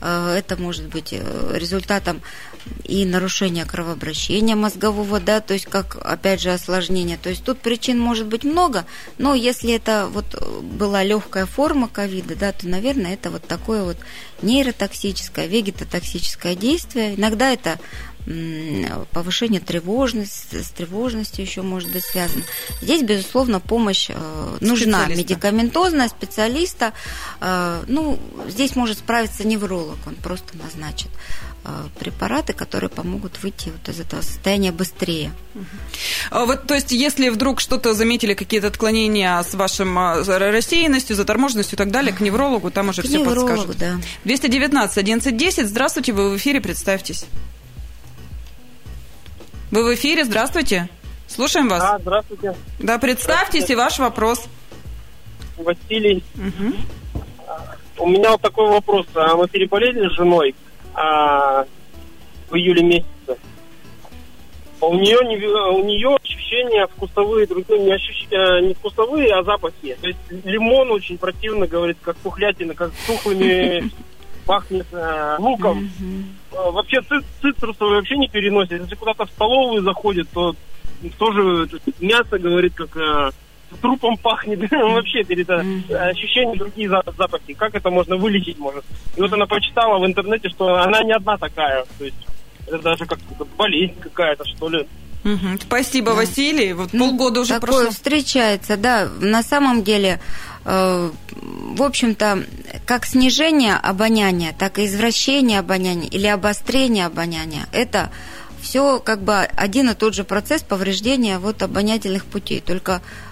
э, 0.00 0.36
это 0.38 0.56
может 0.56 0.86
быть 0.86 1.12
э, 1.12 1.56
результатом 1.58 2.22
и 2.84 3.04
нарушения 3.04 3.64
кровообращения 3.64 4.54
мозгового, 4.54 5.20
да, 5.20 5.40
то 5.40 5.54
есть 5.54 5.66
как, 5.66 5.96
опять 6.02 6.40
же, 6.40 6.52
осложнение. 6.52 7.16
То 7.16 7.30
есть 7.30 7.44
тут 7.44 7.58
причин 7.58 7.98
может 7.98 8.26
быть 8.26 8.44
много, 8.44 8.86
но 9.18 9.34
если 9.34 9.72
это 9.72 10.08
вот 10.10 10.26
была 10.62 11.02
легкая 11.02 11.46
форма 11.46 11.88
ковида, 11.88 12.36
да, 12.36 12.52
то, 12.52 12.68
наверное, 12.68 13.14
это 13.14 13.30
вот 13.30 13.46
такое 13.46 13.82
вот 13.82 13.96
нейротоксическое, 14.42 15.46
вегетотоксическое 15.46 16.54
действие. 16.54 17.16
Иногда 17.16 17.52
это 17.52 17.78
повышение 19.12 19.60
тревожности, 19.60 20.60
с 20.60 20.70
тревожностью 20.70 21.44
еще 21.44 21.62
может 21.62 21.92
быть 21.92 22.04
связано. 22.04 22.42
Здесь, 22.82 23.02
безусловно, 23.02 23.60
помощь 23.60 24.10
э, 24.10 24.56
нужна 24.60 25.06
медикаментозная 25.06 26.08
специалиста. 26.08 26.92
Э, 27.40 27.84
ну, 27.86 28.18
здесь 28.48 28.74
может 28.74 28.98
справиться 28.98 29.46
невролог, 29.46 29.98
он 30.06 30.16
просто 30.16 30.56
назначит 30.56 31.10
препараты, 31.98 32.52
которые 32.52 32.90
помогут 32.90 33.42
выйти 33.42 33.70
вот 33.70 33.88
из 33.88 34.00
этого 34.00 34.20
состояния 34.20 34.72
быстрее. 34.72 35.32
А 36.30 36.44
вот, 36.44 36.66
то 36.66 36.74
есть, 36.74 36.92
если 36.92 37.28
вдруг 37.28 37.60
что-то 37.60 37.94
заметили, 37.94 38.34
какие-то 38.34 38.68
отклонения 38.68 39.42
с 39.42 39.54
вашим 39.54 39.98
рассеянностью, 39.98 41.16
заторможенностью 41.16 41.76
и 41.76 41.78
так 41.78 41.90
далее, 41.90 42.12
к 42.12 42.20
неврологу, 42.20 42.70
там 42.70 42.90
уже 42.90 43.02
к 43.02 43.06
все 43.06 43.18
неврологу, 43.18 43.48
подскажут. 43.48 43.78
Да. 43.78 43.96
219 44.24 44.98
1110, 44.98 45.66
здравствуйте, 45.68 46.12
вы 46.12 46.30
в 46.30 46.36
эфире, 46.36 46.60
представьтесь. 46.60 47.26
Вы 49.70 49.82
в 49.82 49.94
эфире, 49.94 50.24
здравствуйте. 50.24 50.88
Слушаем 51.28 51.68
вас. 51.68 51.80
Да, 51.80 51.98
здравствуйте. 51.98 52.54
Да, 52.78 52.98
представьтесь 52.98 53.68
и 53.68 53.74
ваш 53.74 53.98
вопрос. 53.98 54.44
Василий. 55.56 56.22
Угу. 56.36 56.74
У 57.98 58.06
меня 58.08 58.32
вот 58.32 58.42
такой 58.42 58.68
вопрос. 58.68 59.06
А 59.14 59.34
мы 59.36 59.48
переболели 59.48 60.08
с 60.08 60.12
женой 60.12 60.54
а, 60.96 61.66
в 62.48 62.56
июле 62.56 62.82
месяце. 62.82 63.06
У 64.80 64.94
нее, 64.94 65.18
не, 65.24 65.36
у 65.46 65.84
нее 65.84 66.16
ощущения 66.16 66.86
вкусовые, 66.86 67.46
другие 67.46 67.78
не, 67.80 67.92
ощущения, 67.92 68.68
не 68.68 68.74
вкусовые, 68.74 69.34
а 69.34 69.42
запахи. 69.42 69.96
То 70.00 70.08
есть 70.08 70.18
лимон 70.44 70.90
очень 70.90 71.18
противно, 71.18 71.66
говорит, 71.66 71.98
как 72.02 72.16
тухлятина, 72.16 72.74
как 72.74 72.92
тухлыми 73.06 73.90
пахнет 74.46 74.86
э, 74.92 75.36
луком. 75.38 75.90
Mm-hmm. 76.00 76.72
Вообще 76.72 77.00
цитрусовые 77.40 77.96
вообще 77.96 78.16
не 78.16 78.28
переносит. 78.28 78.80
Если 78.80 78.94
куда-то 78.94 79.26
в 79.26 79.30
столовую 79.30 79.82
заходит, 79.82 80.28
то 80.32 80.54
тоже 81.18 81.68
мясо, 82.00 82.38
говорит, 82.38 82.74
как 82.74 82.96
э, 82.96 83.30
трупом 83.80 84.16
пахнет. 84.16 84.60
вообще 84.70 85.22
это 85.22 85.64
ощущения, 86.10 86.56
другие 86.56 86.88
запахи. 86.88 87.54
Как 87.54 87.74
это 87.74 87.90
можно 87.90 88.16
вылечить, 88.16 88.58
может? 88.58 88.84
И 89.16 89.20
вот 89.20 89.32
она 89.32 89.46
прочитала 89.46 89.98
в 89.98 90.06
интернете, 90.06 90.48
что 90.48 90.76
она 90.76 91.02
не 91.02 91.12
одна 91.12 91.36
такая. 91.36 91.84
То 91.98 92.04
есть 92.04 92.16
это 92.66 92.78
даже 92.78 93.06
как 93.06 93.18
болезнь 93.56 93.98
какая-то, 94.00 94.44
что 94.44 94.68
ли. 94.68 94.86
Угу. 95.24 95.58
Спасибо, 95.62 96.12
да. 96.12 96.16
Василий. 96.18 96.72
Вот 96.72 96.92
ну, 96.92 97.08
полгода 97.08 97.40
уже 97.40 97.54
такое 97.54 97.70
прошло. 97.70 97.90
встречается, 97.90 98.76
да. 98.76 99.08
На 99.20 99.42
самом 99.42 99.82
деле, 99.82 100.20
э, 100.64 101.10
в 101.32 101.82
общем-то, 101.82 102.44
как 102.84 103.04
снижение 103.06 103.74
обоняния, 103.74 104.54
так 104.56 104.78
и 104.78 104.86
извращение 104.86 105.58
обоняния 105.58 106.08
или 106.08 106.28
обострение 106.28 107.06
обоняния, 107.06 107.66
это 107.72 108.10
все 108.60 109.00
как 109.00 109.22
бы 109.22 109.34
один 109.34 109.90
и 109.90 109.94
тот 109.94 110.14
же 110.14 110.24
процесс 110.24 110.62
повреждения 110.62 111.38
вот 111.38 111.62
обонятельных 111.62 112.24
путей, 112.24 112.60
только 112.60 112.92
э, 112.92 113.25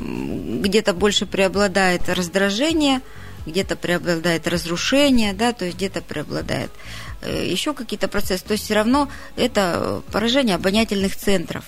где-то 0.00 0.94
больше 0.94 1.26
преобладает 1.26 2.08
раздражение, 2.08 3.00
где-то 3.46 3.76
преобладает 3.76 4.46
разрушение, 4.46 5.32
да, 5.32 5.52
то 5.52 5.64
есть 5.64 5.76
где-то 5.76 6.02
преобладает 6.02 6.70
Э, 7.20 7.44
еще 7.44 7.74
какие-то 7.74 8.06
процессы. 8.08 8.44
То 8.44 8.52
есть 8.52 8.64
все 8.64 8.74
равно 8.74 9.08
это 9.36 10.02
поражение 10.12 10.54
обонятельных 10.54 11.16
центров. 11.16 11.64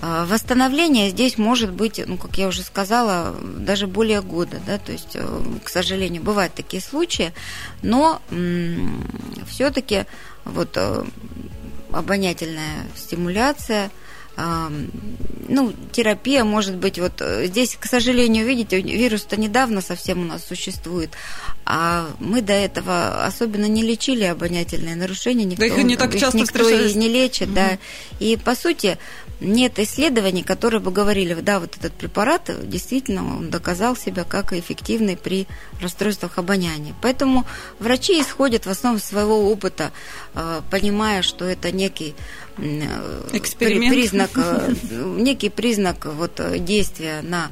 А, 0.00 0.26
восстановление 0.26 1.10
здесь 1.10 1.38
может 1.38 1.72
быть, 1.72 2.00
ну, 2.06 2.16
как 2.16 2.38
я 2.38 2.46
уже 2.46 2.62
сказала, 2.62 3.34
даже 3.40 3.86
более 3.86 4.22
года. 4.22 4.60
Да? 4.64 4.78
То 4.78 4.92
есть, 4.92 5.12
э, 5.14 5.40
к 5.64 5.68
сожалению, 5.68 6.22
бывают 6.22 6.54
такие 6.54 6.80
случаи, 6.80 7.32
но 7.82 8.22
все-таки 9.48 10.04
вот 10.44 10.76
э, 10.76 11.04
обонятельная 11.90 12.86
стимуляция– 12.96 13.90
ну, 14.36 15.72
терапия 15.92 16.44
может 16.44 16.76
быть, 16.76 16.98
вот 16.98 17.22
здесь, 17.44 17.76
к 17.78 17.86
сожалению, 17.86 18.46
видите, 18.46 18.80
вирус-то 18.80 19.38
недавно 19.38 19.80
совсем 19.80 20.20
у 20.20 20.24
нас 20.24 20.44
существует, 20.44 21.10
а 21.64 22.08
мы 22.18 22.40
до 22.40 22.52
этого 22.52 23.24
особенно 23.24 23.66
не 23.66 23.82
лечили 23.82 24.24
обонятельные 24.24 24.96
нарушения, 24.96 25.44
никто, 25.44 25.60
да 25.60 25.66
их 25.66 25.84
не 25.84 25.96
так 25.96 26.16
часто 26.18 26.38
никто 26.38 26.68
и 26.68 26.94
не 26.94 27.08
лечит, 27.08 27.48
угу. 27.48 27.54
да. 27.54 27.78
И 28.18 28.36
по 28.36 28.54
сути 28.54 28.98
нет 29.42 29.78
исследований, 29.78 30.42
которые 30.42 30.80
бы 30.80 30.90
говорили, 30.90 31.34
да, 31.34 31.60
вот 31.60 31.76
этот 31.76 31.92
препарат 31.92 32.50
действительно 32.68 33.24
он 33.38 33.50
доказал 33.50 33.96
себя 33.96 34.24
как 34.24 34.52
эффективный 34.52 35.16
при 35.16 35.46
расстройствах 35.80 36.38
обоняния. 36.38 36.94
Поэтому 37.02 37.46
врачи 37.78 38.20
исходят 38.20 38.66
в 38.66 38.70
основном 38.70 39.00
своего 39.00 39.50
опыта, 39.50 39.92
э, 40.34 40.60
понимая, 40.70 41.22
что 41.22 41.44
это 41.44 41.72
некий 41.72 42.14
э, 42.51 42.51
Эксперимент. 43.32 43.94
признак, 43.94 44.30
э, 44.36 44.74
некий 45.18 45.48
признак 45.48 46.06
вот 46.06 46.40
действия 46.64 47.22
на 47.22 47.50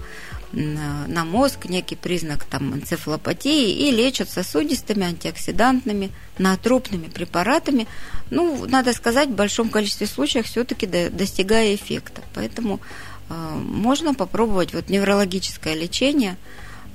на 0.53 1.25
мозг, 1.25 1.67
некий 1.67 1.95
признак 1.95 2.45
там, 2.45 2.75
энцефалопатии, 2.75 3.71
и 3.71 3.91
лечат 3.93 4.29
сосудистыми, 4.31 5.07
антиоксидантными, 5.07 6.11
наотропными 6.39 7.07
препаратами. 7.07 7.87
Ну, 8.31 8.67
надо 8.67 8.93
сказать, 8.93 9.29
в 9.29 9.35
большом 9.35 9.69
количестве 9.69 10.09
случаев 10.09 10.47
все-таки 10.47 10.87
достигая 10.87 11.75
эффекта. 11.77 12.23
Поэтому 12.35 12.81
э, 13.29 13.35
можно 13.55 14.13
попробовать 14.13 14.75
вот 14.75 14.89
неврологическое 14.89 15.75
лечение, 15.75 16.37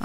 э, 0.00 0.04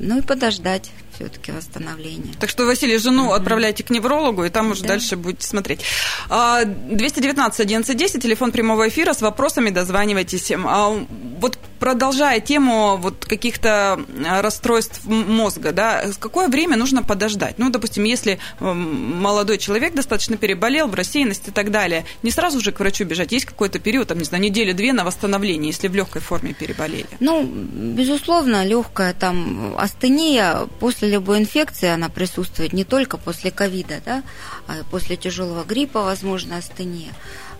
ну 0.00 0.18
и 0.18 0.22
подождать 0.22 0.90
все-таки 1.18 1.50
восстановление. 1.52 2.34
Так 2.38 2.48
что, 2.48 2.64
Василий, 2.64 2.98
жену 2.98 3.30
mm-hmm. 3.30 3.36
отправляйте 3.36 3.82
к 3.82 3.90
неврологу, 3.90 4.44
и 4.44 4.50
там 4.50 4.70
уже 4.70 4.82
да. 4.82 4.88
дальше 4.88 5.16
будете 5.16 5.46
смотреть. 5.46 5.80
219 6.28 7.60
1110, 7.60 8.22
телефон 8.22 8.52
прямого 8.52 8.88
эфира, 8.88 9.12
с 9.12 9.20
вопросами 9.20 9.70
дозванивайтесь. 9.70 10.52
А, 10.52 10.96
вот 11.40 11.58
продолжая 11.78 12.40
тему 12.40 12.96
вот 12.96 13.24
каких-то 13.24 14.00
расстройств 14.40 15.04
мозга, 15.04 15.72
да, 15.72 16.04
какое 16.18 16.48
время 16.48 16.76
нужно 16.76 17.02
подождать? 17.02 17.58
Ну, 17.58 17.70
допустим, 17.70 18.04
если 18.04 18.38
молодой 18.60 19.58
человек 19.58 19.94
достаточно 19.94 20.36
переболел, 20.36 20.88
в 20.88 20.94
рассеянности 20.94 21.48
и 21.48 21.52
так 21.52 21.70
далее, 21.70 22.04
не 22.22 22.30
сразу 22.30 22.60
же 22.60 22.72
к 22.72 22.80
врачу 22.80 23.04
бежать, 23.04 23.32
есть 23.32 23.44
какой-то 23.44 23.78
период, 23.78 24.08
там, 24.08 24.18
не 24.18 24.24
знаю, 24.24 24.42
неделю-две 24.44 24.92
на 24.92 25.04
восстановление, 25.04 25.68
если 25.68 25.88
в 25.88 25.94
легкой 25.94 26.22
форме 26.22 26.52
переболели? 26.52 27.06
Ну, 27.20 27.44
безусловно, 27.44 28.64
легкая 28.64 29.14
там 29.14 29.74
астения 29.78 30.66
после 30.80 31.07
любой 31.08 31.38
инфекции 31.38 31.88
она 31.88 32.08
присутствует 32.08 32.72
не 32.72 32.84
только 32.84 33.16
после 33.16 33.50
ковида, 33.50 34.00
да, 34.04 34.22
а 34.66 34.84
после 34.90 35.16
тяжелого 35.16 35.64
гриппа, 35.64 36.02
возможно, 36.02 36.56
астения. 36.56 37.12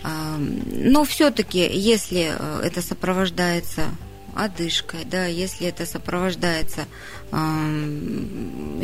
Но 0.02 1.04
все-таки, 1.04 1.58
если 1.58 2.32
э, 2.38 2.60
это 2.64 2.82
сопровождается 2.82 3.82
одышкой, 4.34 5.04
да, 5.04 5.26
если 5.26 5.66
это 5.66 5.86
сопровождается 5.86 6.82
э, 7.32 7.34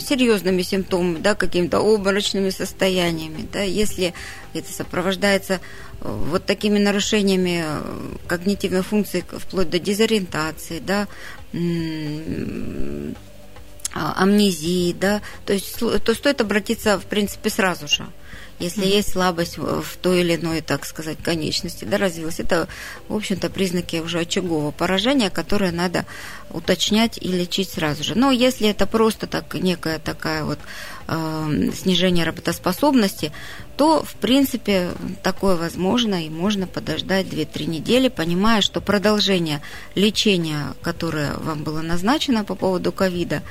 серьезными 0.00 0.62
симптомами, 0.62 1.18
да, 1.18 1.37
какими-то 1.37 1.78
обморочными 1.78 2.50
состояниями, 2.50 3.47
да, 3.52 3.62
если 3.62 4.12
это 4.54 4.73
сопровождается 4.73 5.54
э, 5.54 5.59
вот 6.00 6.47
такими 6.47 6.80
нарушениями 6.80 7.64
когнитивной 8.26 8.83
функции 8.83 9.25
вплоть 9.30 9.71
до 9.71 9.78
дезориентации, 9.78 10.80
да, 10.80 11.06
а, 11.52 13.12
амнезии, 13.94 14.92
да, 14.92 15.22
то 15.46 15.52
есть 15.52 15.78
то 15.78 16.14
стоит 16.14 16.40
обратиться, 16.40 16.98
в 16.98 17.04
принципе, 17.04 17.48
сразу 17.48 17.86
же. 17.88 18.04
если 18.58 18.86
есть 18.86 19.12
слабость 19.12 19.58
в 19.58 19.84
той 20.00 20.20
или 20.20 20.36
иной, 20.36 20.60
так 20.60 20.84
сказать, 20.84 21.18
конечности, 21.22 21.84
да, 21.84 21.98
развилась, 21.98 22.40
это, 22.40 22.68
в 23.08 23.14
общем-то, 23.14 23.50
признаки 23.50 23.96
уже 23.96 24.20
очагового 24.20 24.70
поражения, 24.70 25.30
которое 25.30 25.72
надо 25.72 26.06
уточнять 26.50 27.18
и 27.18 27.28
лечить 27.28 27.70
сразу 27.70 28.04
же. 28.04 28.14
Но 28.14 28.30
если 28.30 28.68
это 28.68 28.86
просто 28.86 29.26
так, 29.26 29.54
некая 29.54 29.98
такая 29.98 30.44
вот 30.44 30.58
э, 31.06 31.70
снижение 31.75 32.25
работоспособности, 32.25 33.32
то, 33.76 34.02
в 34.02 34.14
принципе, 34.14 34.90
такое 35.23 35.56
возможно 35.56 36.25
и 36.25 36.30
можно 36.30 36.66
подождать 36.66 37.26
2-3 37.26 37.66
недели, 37.66 38.08
понимая, 38.08 38.61
что 38.61 38.80
продолжение 38.80 39.61
лечения, 39.94 40.75
которое 40.82 41.34
вам 41.34 41.64
было 41.64 41.82
назначено 41.82 42.44
по 42.44 42.54
поводу 42.54 42.92
ковида, 42.92 43.42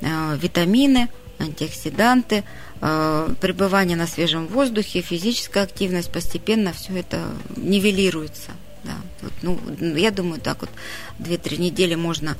э, 0.00 0.36
витамины, 0.40 1.08
антиоксиданты, 1.38 2.44
э, 2.80 3.28
пребывание 3.40 3.96
на 3.96 4.06
свежем 4.06 4.46
воздухе, 4.46 5.00
физическая 5.00 5.64
активность, 5.64 6.12
постепенно 6.12 6.72
все 6.72 6.98
это 6.98 7.24
нивелируется. 7.56 8.52
Да. 8.84 8.94
Вот, 9.20 9.32
ну, 9.42 9.96
я 9.96 10.10
думаю, 10.10 10.40
так 10.40 10.60
вот 10.60 10.70
2-3 11.18 11.60
недели 11.60 11.94
можно 11.94 12.36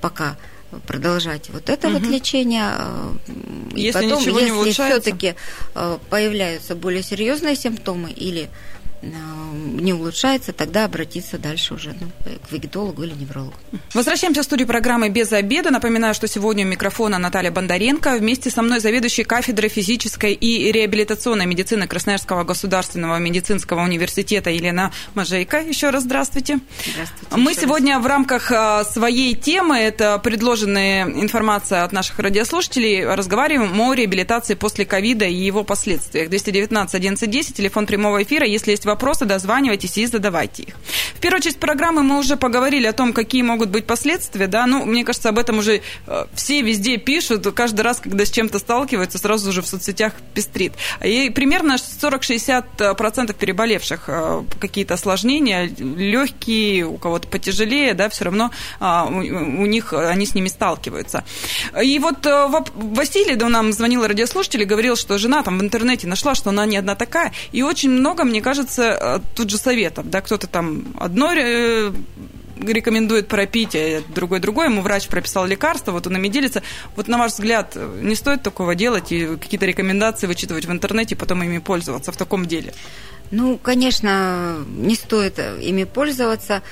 пока 0.00 0.36
продолжать 0.86 1.50
вот 1.50 1.68
это 1.70 1.88
угу. 1.88 1.98
вот 1.98 2.08
лечение. 2.08 2.70
Э, 2.78 3.12
и 3.74 3.82
если 3.82 4.00
потом, 4.02 4.20
ничего 4.20 4.38
если 4.38 4.50
не 4.50 4.56
улучшается... 4.56 5.00
все-таки 5.00 5.34
э, 5.74 5.98
появляются 6.10 6.74
более 6.74 7.02
серьезные 7.02 7.56
симптомы 7.56 8.10
или 8.10 8.48
не 9.04 9.92
улучшается, 9.92 10.52
тогда 10.52 10.84
обратиться 10.84 11.38
дальше 11.38 11.74
уже 11.74 11.94
ну, 12.00 12.08
к 12.24 12.52
вегетологу 12.52 13.02
или 13.02 13.12
неврологу. 13.12 13.54
Возвращаемся 13.92 14.42
в 14.42 14.44
студию 14.44 14.66
программы 14.66 15.08
«Без 15.08 15.32
обеда». 15.32 15.70
Напоминаю, 15.70 16.14
что 16.14 16.26
сегодня 16.28 16.64
у 16.64 16.68
микрофона 16.68 17.18
Наталья 17.18 17.50
Бондаренко. 17.50 18.16
Вместе 18.18 18.50
со 18.50 18.62
мной 18.62 18.80
заведующий 18.80 19.24
кафедрой 19.24 19.68
физической 19.68 20.32
и 20.32 20.72
реабилитационной 20.72 21.46
медицины 21.46 21.86
Красноярского 21.86 22.44
государственного 22.44 23.18
медицинского 23.18 23.82
университета 23.82 24.50
Елена 24.50 24.92
Мажейка. 25.14 25.58
Еще 25.58 25.90
раз 25.90 26.04
здравствуйте. 26.04 26.60
Здравствуйте. 26.92 27.36
Мы 27.36 27.54
сегодня 27.54 27.94
раз. 27.96 28.04
в 28.04 28.06
рамках 28.06 28.52
э, 28.52 28.84
своей 28.84 29.34
темы, 29.34 29.78
это 29.78 30.18
предложенная 30.18 31.04
информация 31.04 31.84
от 31.84 31.92
наших 31.92 32.18
радиослушателей, 32.18 33.04
разговариваем 33.04 33.78
о 33.80 33.94
реабилитации 33.94 34.54
после 34.54 34.84
ковида 34.84 35.26
и 35.26 35.34
его 35.34 35.64
последствиях. 35.64 36.28
219 36.28 36.94
11 36.94 37.30
10, 37.30 37.56
телефон 37.56 37.86
прямого 37.86 38.22
эфира. 38.22 38.46
Если 38.46 38.70
есть 38.70 38.84
вопросы, 38.84 38.93
дозванивайтесь 39.26 39.96
и 39.98 40.06
задавайте 40.06 40.64
их. 40.64 40.74
В 41.14 41.20
первую 41.20 41.42
часть 41.42 41.58
программы 41.58 42.02
мы 42.02 42.18
уже 42.18 42.36
поговорили 42.36 42.86
о 42.86 42.92
том, 42.92 43.12
какие 43.12 43.42
могут 43.42 43.70
быть 43.70 43.86
последствия, 43.86 44.46
да, 44.46 44.66
ну, 44.66 44.84
мне 44.84 45.04
кажется, 45.04 45.28
об 45.28 45.38
этом 45.38 45.58
уже 45.58 45.82
э, 46.06 46.26
все 46.34 46.62
везде 46.62 46.96
пишут, 46.96 47.46
каждый 47.54 47.82
раз, 47.82 48.00
когда 48.00 48.24
с 48.24 48.30
чем-то 48.30 48.58
сталкиваются, 48.58 49.18
сразу 49.18 49.52
же 49.52 49.62
в 49.62 49.66
соцсетях 49.66 50.12
пестрит. 50.34 50.72
И 51.02 51.30
примерно 51.30 51.76
40-60% 51.76 53.34
переболевших 53.34 54.04
э, 54.08 54.42
какие-то 54.60 54.94
осложнения, 54.94 55.70
легкие, 55.78 56.86
у 56.86 56.96
кого-то 56.96 57.28
потяжелее, 57.28 57.94
да, 57.94 58.08
все 58.08 58.24
равно 58.24 58.50
а, 58.80 59.06
у 59.06 59.66
них, 59.66 59.92
они 59.92 60.26
с 60.26 60.34
ними 60.34 60.48
сталкиваются. 60.48 61.24
И 61.82 61.98
вот 61.98 62.26
э, 62.26 62.48
Василий, 62.74 63.36
да, 63.36 63.48
нам 63.48 63.72
звонил 63.72 64.06
радиослушатель 64.06 64.62
и 64.62 64.64
говорил, 64.64 64.96
что 64.96 65.18
жена 65.18 65.42
там 65.42 65.58
в 65.58 65.62
интернете 65.62 66.06
нашла, 66.06 66.34
что 66.34 66.50
она 66.50 66.66
не 66.66 66.76
одна 66.76 66.94
такая, 66.94 67.32
и 67.52 67.62
очень 67.62 67.90
много, 67.90 68.24
мне 68.24 68.40
кажется, 68.40 68.83
Э, 68.84 69.20
тут 69.34 69.50
же 69.50 69.58
советов, 69.58 70.08
да, 70.08 70.20
кто-то 70.20 70.46
там 70.46 70.94
одно 70.98 71.32
э, 71.32 71.92
рекомендует 72.60 73.28
пропить, 73.28 73.74
а 73.74 74.02
другой 74.14 74.40
другой, 74.40 74.66
ему 74.66 74.82
врач 74.82 75.08
прописал 75.08 75.46
лекарство, 75.46 75.92
вот 75.92 76.06
он 76.06 76.16
ими 76.16 76.28
делится. 76.28 76.62
Вот 76.96 77.08
на 77.08 77.18
ваш 77.18 77.32
взгляд, 77.32 77.76
не 78.00 78.14
стоит 78.14 78.42
такого 78.42 78.74
делать 78.74 79.12
и 79.12 79.36
какие-то 79.36 79.66
рекомендации 79.66 80.26
вычитывать 80.26 80.66
в 80.66 80.72
интернете, 80.72 81.16
потом 81.16 81.42
ими 81.42 81.58
пользоваться 81.58 82.12
в 82.12 82.16
таком 82.16 82.46
деле? 82.46 82.72
Ну, 83.30 83.58
конечно, 83.58 84.58
не 84.68 84.94
стоит 84.94 85.38
ими 85.38 85.84
пользоваться. 85.84 86.62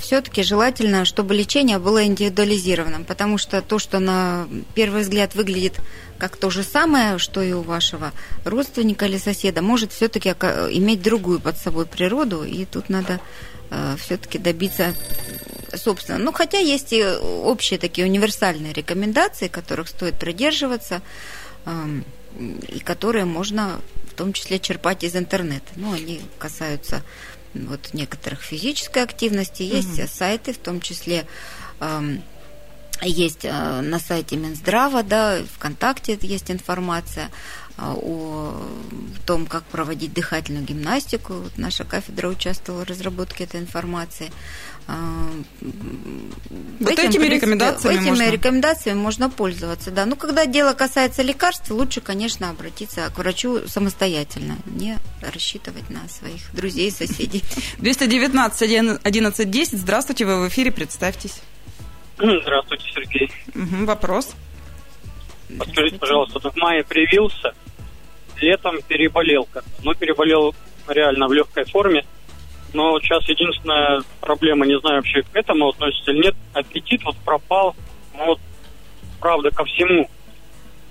Все-таки 0.00 0.42
желательно, 0.42 1.04
чтобы 1.04 1.34
лечение 1.34 1.78
было 1.78 2.04
индивидуализированным, 2.04 3.04
потому 3.04 3.38
что 3.38 3.62
то, 3.62 3.78
что 3.78 3.98
на 4.00 4.48
первый 4.74 5.02
взгляд 5.02 5.34
выглядит 5.34 5.74
как 6.18 6.36
то 6.36 6.50
же 6.50 6.62
самое, 6.62 7.18
что 7.18 7.42
и 7.42 7.52
у 7.52 7.62
вашего 7.62 8.12
родственника 8.44 9.06
или 9.06 9.18
соседа, 9.18 9.62
может 9.62 9.92
все-таки 9.92 10.30
иметь 10.30 11.02
другую 11.02 11.40
под 11.40 11.58
собой 11.58 11.86
природу, 11.86 12.42
и 12.42 12.64
тут 12.64 12.88
надо 12.88 13.20
э, 13.70 13.96
все-таки 13.98 14.38
добиться 14.38 14.94
собственно. 15.74 16.18
Ну, 16.18 16.32
хотя 16.32 16.58
есть 16.58 16.92
и 16.92 17.04
общие 17.04 17.78
такие 17.78 18.06
универсальные 18.06 18.72
рекомендации, 18.72 19.48
которых 19.48 19.88
стоит 19.88 20.18
придерживаться, 20.18 21.02
э, 21.64 22.00
и 22.68 22.80
которые 22.80 23.24
можно 23.24 23.80
в 24.10 24.14
том 24.14 24.32
числе 24.32 24.58
черпать 24.58 25.04
из 25.04 25.16
интернета. 25.16 25.66
Ну, 25.76 25.92
они 25.92 26.20
касаются 26.38 27.02
вот 27.68 27.94
некоторых 27.94 28.42
физической 28.42 29.02
активности, 29.02 29.62
есть 29.62 29.98
угу. 29.98 30.08
сайты, 30.08 30.52
в 30.52 30.58
том 30.58 30.80
числе 30.80 31.26
э, 31.80 32.16
есть 33.02 33.44
э, 33.44 33.80
на 33.80 33.98
сайте 33.98 34.36
Минздрава, 34.36 35.02
да, 35.02 35.38
ВКонтакте 35.56 36.18
есть 36.22 36.50
информация 36.50 37.30
э, 37.76 37.82
о 37.82 38.54
том, 39.26 39.46
как 39.46 39.64
проводить 39.64 40.14
дыхательную 40.14 40.64
гимнастику. 40.64 41.34
Вот 41.34 41.58
наша 41.58 41.84
кафедра 41.84 42.28
участвовала 42.28 42.84
в 42.84 42.88
разработке 42.88 43.44
этой 43.44 43.60
информации. 43.60 44.30
Э, 44.88 44.92
вот 46.80 46.92
этим, 46.92 47.08
этими 47.08 47.26
рекомендациями 47.26 47.94
этими 47.96 48.08
можно... 48.08 48.30
рекомендациями 48.30 48.98
можно 48.98 49.30
пользоваться, 49.30 49.90
да. 49.90 50.06
Ну, 50.06 50.16
когда 50.16 50.46
дело 50.46 50.72
касается 50.74 51.22
лекарств, 51.22 51.70
лучше, 51.70 52.00
конечно, 52.00 52.50
обратиться 52.50 53.10
к 53.14 53.18
врачу 53.18 53.66
самостоятельно, 53.66 54.56
не 54.66 54.96
рассчитывать 55.20 55.90
на 55.90 56.08
своих 56.08 56.54
друзей, 56.54 56.90
соседей. 56.90 57.42
219 57.78 59.00
11 59.02 59.50
10. 59.50 59.78
Здравствуйте, 59.78 60.24
вы 60.24 60.44
в 60.44 60.48
эфире, 60.48 60.70
представьтесь. 60.70 61.40
Здравствуйте, 62.18 62.84
Сергей. 62.94 63.30
Угу, 63.54 63.86
вопрос. 63.86 64.34
Подскажите, 65.58 65.98
пожалуйста, 65.98 66.50
в 66.50 66.56
мае 66.56 66.82
привился, 66.84 67.54
летом 68.40 68.80
переболел 68.86 69.48
Ну, 69.82 69.94
переболел 69.94 70.54
реально 70.88 71.28
в 71.28 71.32
легкой 71.32 71.64
форме. 71.64 72.04
Но 72.72 72.98
сейчас 73.00 73.28
единственная 73.28 74.02
проблема, 74.20 74.66
не 74.66 74.78
знаю 74.80 74.96
вообще 74.96 75.22
к 75.22 75.34
этому 75.34 75.68
относится 75.68 76.10
или 76.10 76.24
нет, 76.24 76.34
аппетит 76.52 77.02
вот 77.04 77.16
пропал. 77.18 77.74
Ну, 78.14 78.26
вот, 78.26 78.40
правда, 79.20 79.50
ко 79.50 79.64
всему. 79.64 80.10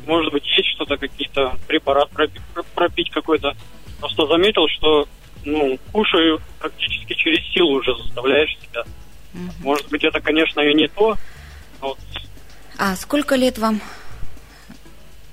Может 0.05 0.31
быть, 0.31 0.45
есть 0.45 0.69
что-то, 0.75 0.97
какие-то 0.97 1.55
препарат 1.67 2.09
пропить, 2.11 2.41
пропить 2.73 3.09
какой-то. 3.09 3.55
Просто 3.99 4.27
заметил, 4.27 4.67
что 4.67 5.07
ну, 5.45 5.79
кушаю 5.91 6.41
практически 6.59 7.13
через 7.13 7.45
силу 7.53 7.79
уже 7.79 7.95
заставляешь 7.95 8.57
себя. 8.59 8.83
Угу. 9.33 9.51
Может 9.61 9.89
быть, 9.89 10.03
это, 10.03 10.19
конечно, 10.19 10.59
и 10.61 10.73
не 10.73 10.87
то. 10.87 11.15
Вот. 11.81 11.97
А 12.77 12.95
сколько 12.95 13.35
лет 13.35 13.57
вам? 13.57 13.81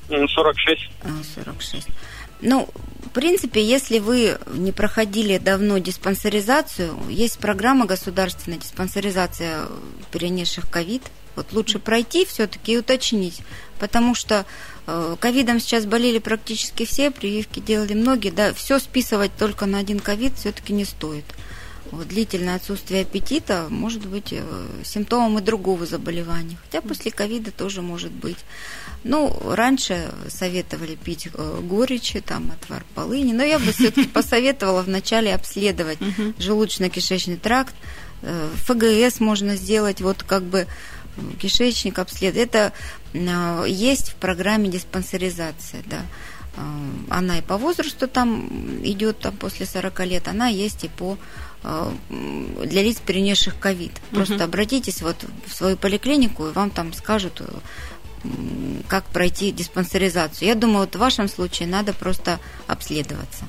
46. 0.09 0.91
А, 1.05 1.09
46. 1.35 1.89
Ну, 2.43 2.69
в 3.05 3.11
принципе, 3.11 3.65
если 3.65 3.99
вы 3.99 4.39
не 4.53 4.73
проходили 4.73 5.39
давно 5.39 5.79
диспансеризацию, 5.79 6.95
есть 7.09 7.39
программа 7.39 7.87
государственная 7.87 8.59
диспансеризация 8.59 9.67
перенесших 10.11 10.69
ковид. 10.69 11.03
Вот 11.37 11.53
лучше 11.53 11.79
пройти 11.79 12.27
все-таки 12.27 12.75
и 12.75 12.77
уточнить, 12.77 13.41
потому 13.79 14.15
что 14.15 14.45
э, 14.87 15.17
ковидом 15.19 15.61
сейчас 15.61 15.87
болели 15.87 16.19
практически 16.19 16.85
все, 16.85 17.11
прививки 17.11 17.59
делали 17.59 17.95
многие, 17.95 18.31
да, 18.31 18.53
все 18.53 18.79
списывать 18.79 19.31
только 19.39 19.65
на 19.65 19.79
один 19.79 19.99
ковид 19.99 20.35
все-таки 20.37 20.75
не 20.75 20.85
стоит 20.85 21.25
вот, 21.93 22.09
длительное 22.09 22.57
отсутствие 22.57 23.03
аппетита 23.03 23.67
может 23.69 24.07
быть 24.07 24.33
э, 24.33 24.43
симптомом 24.83 25.39
и 25.39 25.43
другого 25.43 25.87
заболевания. 25.87 26.57
Хотя 26.65 26.81
после 26.81 27.11
ковида 27.11 27.53
тоже 27.53 27.83
может 27.83 28.11
быть. 28.11 28.39
Ну, 29.05 29.37
раньше 29.45 30.13
советовали 30.29 30.95
пить 30.95 31.29
э, 31.33 31.61
горечи, 31.63 32.21
там, 32.21 32.53
отвар 32.53 32.85
полыни, 32.95 33.33
но 33.33 33.43
я 33.43 33.59
бы 33.59 33.73
все-таки 33.73 34.05
посоветовала 34.09 34.83
вначале 34.83 35.35
обследовать 35.35 35.99
желудочно-кишечный 36.39 37.37
тракт. 37.37 37.75
Э, 38.23 38.49
ФГС 38.65 39.21
можно 39.21 39.57
сделать, 39.57 40.01
вот 40.01 40.23
как 40.23 40.45
бы 40.45 40.67
кишечник 41.41 41.99
обследовать. 41.99 42.49
Это 42.49 42.73
есть 43.67 44.11
в 44.11 44.15
программе 44.15 44.71
диспансеризации, 44.71 45.83
да. 45.87 46.01
Она 47.09 47.39
и 47.39 47.43
по 47.43 47.57
возрасту 47.59 48.09
там 48.09 48.81
идет 48.83 49.19
там 49.21 49.37
после 49.37 49.67
40 49.67 50.01
лет, 50.07 50.29
она 50.29 50.49
есть 50.49 50.85
и 50.85 50.89
по 50.89 51.19
Э, 51.65 51.93
для 52.65 52.83
лиц, 52.83 52.99
перенесших 53.05 53.59
ковид. 53.59 53.93
Просто 54.11 54.35
угу. 54.35 54.45
обратитесь 54.45 55.01
вот 55.01 55.17
в 55.47 55.55
свою 55.55 55.77
поликлинику, 55.77 56.49
и 56.49 56.53
вам 56.53 56.71
там 56.71 56.93
скажут, 56.93 57.41
э, 57.41 57.45
как 58.89 59.05
пройти 59.05 59.53
диспансеризацию. 59.53 60.49
Я 60.49 60.55
думаю, 60.55 60.81
вот 60.81 60.95
в 60.95 60.99
вашем 60.99 61.29
случае 61.29 61.69
надо 61.69 61.93
просто 61.93 62.39
обследоваться. 62.67 63.47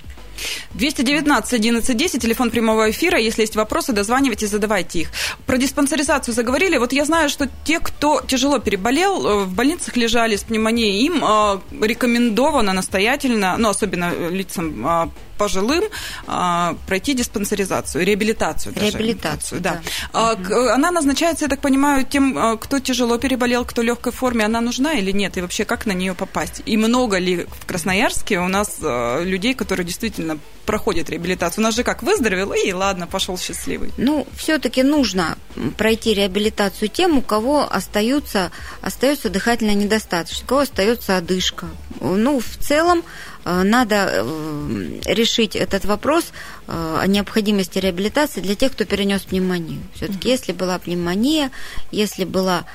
219 0.73 1.53
11 1.53 1.97
10, 1.97 2.21
телефон 2.21 2.49
прямого 2.51 2.89
эфира. 2.89 3.17
Если 3.17 3.41
есть 3.41 3.55
вопросы, 3.55 3.93
дозванивайтесь, 3.93 4.49
задавайте 4.49 4.99
их. 4.99 5.09
Про 5.45 5.57
диспансеризацию 5.57 6.33
заговорили. 6.33 6.77
Вот 6.77 6.93
я 6.93 7.05
знаю, 7.05 7.29
что 7.29 7.47
те, 7.63 7.79
кто 7.79 8.21
тяжело 8.21 8.59
переболел, 8.59 9.25
э, 9.25 9.43
в 9.45 9.53
больницах 9.53 9.97
лежали 9.97 10.36
с 10.36 10.43
пневмонией, 10.43 11.05
им 11.05 11.23
э, 11.23 11.59
рекомендовано 11.81 12.73
настоятельно, 12.73 13.55
ну, 13.57 13.69
особенно 13.69 14.29
лицам 14.29 14.86
э, 14.86 15.09
пожилым 15.37 15.83
а, 16.27 16.75
пройти 16.87 17.13
диспансеризацию, 17.13 18.05
реабилитацию. 18.05 18.73
Даже. 18.73 18.91
Реабилитацию, 18.91 19.61
да. 19.61 19.81
да. 20.13 20.33
Угу. 20.33 20.69
Она 20.69 20.91
назначается, 20.91 21.45
я 21.45 21.49
так 21.49 21.61
понимаю, 21.61 22.05
тем, 22.05 22.37
а, 22.37 22.57
кто 22.57 22.79
тяжело 22.79 23.17
переболел, 23.17 23.65
кто 23.65 23.81
в 23.81 23.85
легкой 23.85 24.11
форме, 24.11 24.45
она 24.45 24.61
нужна 24.61 24.93
или 24.93 25.11
нет? 25.11 25.37
И 25.37 25.41
вообще, 25.41 25.65
как 25.65 25.85
на 25.85 25.91
нее 25.91 26.13
попасть? 26.13 26.61
И 26.65 26.77
много 26.77 27.17
ли 27.17 27.45
в 27.61 27.65
Красноярске 27.65 28.39
у 28.39 28.47
нас 28.47 28.77
людей, 28.81 29.53
которые 29.53 29.85
действительно 29.85 30.37
проходят 30.65 31.09
реабилитацию? 31.09 31.63
У 31.63 31.65
нас 31.65 31.75
же 31.75 31.83
как, 31.83 32.03
выздоровел, 32.03 32.53
и 32.53 32.71
ладно, 32.71 33.07
пошел 33.07 33.37
счастливый. 33.37 33.91
Ну, 33.97 34.27
все-таки 34.35 34.83
нужно 34.83 35.37
пройти 35.77 36.13
реабилитацию 36.13 36.89
тем, 36.89 37.17
у 37.17 37.21
кого 37.21 37.67
остаются, 37.69 38.51
остается 38.81 39.29
дыхательная 39.29 39.75
недостаточность, 39.75 40.43
у 40.43 40.47
кого 40.47 40.61
остается 40.61 41.17
одышка. 41.17 41.67
Ну, 41.99 42.39
в 42.39 42.57
целом, 42.57 43.03
надо 43.45 44.10
э, 44.12 44.99
решить 45.06 45.56
этот 45.56 45.86
вопрос 45.86 46.32
э, 46.67 46.97
о 47.01 47.08
необходимости 47.08 47.79
реабилитации 47.79 48.41
для 48.41 48.56
тех, 48.56 48.71
кто 48.71 48.86
перенес 48.86 49.21
пневмонию. 49.21 49.82
Все-таки, 49.95 50.29
если 50.29 50.53
была 50.53 50.79
пневмония, 50.79 51.51
если 51.91 52.25
была 52.25 52.65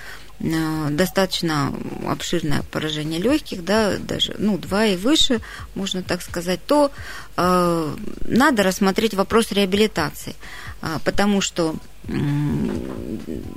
достаточно 0.41 1.75
обширное 2.07 2.63
поражение 2.71 3.21
легких, 3.21 3.65
да, 3.65 3.97
даже 3.99 4.37
ну, 4.39 4.57
два 4.57 4.87
и 4.87 4.97
выше, 4.97 5.41
можно 5.75 6.03
так 6.03 6.23
сказать, 6.23 6.61
то 6.65 6.93
э, 7.37 7.97
надо 8.25 8.63
рассмотреть 8.63 9.15
вопрос 9.15 9.51
реабилитации, 9.51 10.37
э, 10.81 10.99
потому 11.05 11.41
что 11.41 11.75
э, 12.05 12.13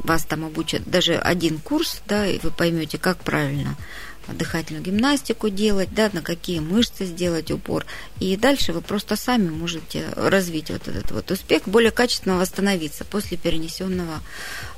вас 0.03 0.25
там 0.25 0.43
обучат 0.43 0.81
даже 0.89 1.17
один 1.17 1.59
курс, 1.59 2.01
да, 2.07 2.25
и 2.25 2.39
вы 2.39 2.49
поймете, 2.49 2.97
как 2.97 3.19
правильно 3.19 3.77
дыхательную 4.27 4.83
гимнастику 4.83 5.49
делать, 5.49 5.93
да, 5.93 6.09
на 6.13 6.21
какие 6.21 6.59
мышцы 6.59 7.05
сделать 7.05 7.51
упор. 7.51 7.85
И 8.19 8.35
дальше 8.37 8.73
вы 8.73 8.81
просто 8.81 9.15
сами 9.15 9.49
можете 9.49 10.05
развить 10.15 10.69
вот 10.69 10.87
этот 10.87 11.11
вот 11.11 11.31
успех, 11.31 11.63
более 11.65 11.91
качественно 11.91 12.37
восстановиться 12.37 13.05
после 13.05 13.37
перенесенного 13.37 14.21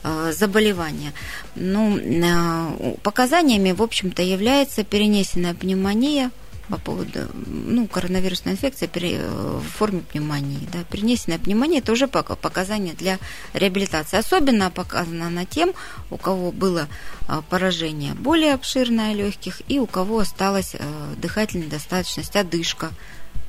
э, 0.04 0.34
заболевания. 0.36 1.14
Ну, 1.56 1.98
э, 1.98 2.96
показаниями, 3.04 3.72
в 3.72 3.82
общем-то, 3.82 4.22
является 4.22 4.84
перенесенная 4.84 5.54
пневмония, 5.54 6.32
по 6.70 6.78
поводу 6.78 7.28
ну, 7.34 7.88
коронавирусной 7.88 8.54
инфекции 8.54 8.88
в 8.88 9.64
форме 9.64 10.02
пневмонии. 10.02 10.68
Да. 10.72 10.84
Перенесенная 10.90 11.40
пневмония– 11.40 11.80
это 11.80 11.92
уже 11.92 12.08
показание 12.08 12.94
для 12.94 13.20
реабилитации. 13.54 14.18
Особенно 14.18 14.72
показано 14.72 15.30
на 15.30 15.46
тем, 15.46 15.74
у 16.10 16.18
кого 16.18 16.52
было 16.52 16.88
а, 17.28 17.42
поражение 17.42 18.14
более 18.14 18.54
обширное 18.54 19.14
легких 19.14 19.62
и 19.68 19.80
у 19.80 19.88
кого 19.88 20.20
осталась 20.20 20.76
а, 20.76 21.14
дыхательная 21.18 21.68
недостаточность, 21.68 22.36
одышка– 22.36 22.90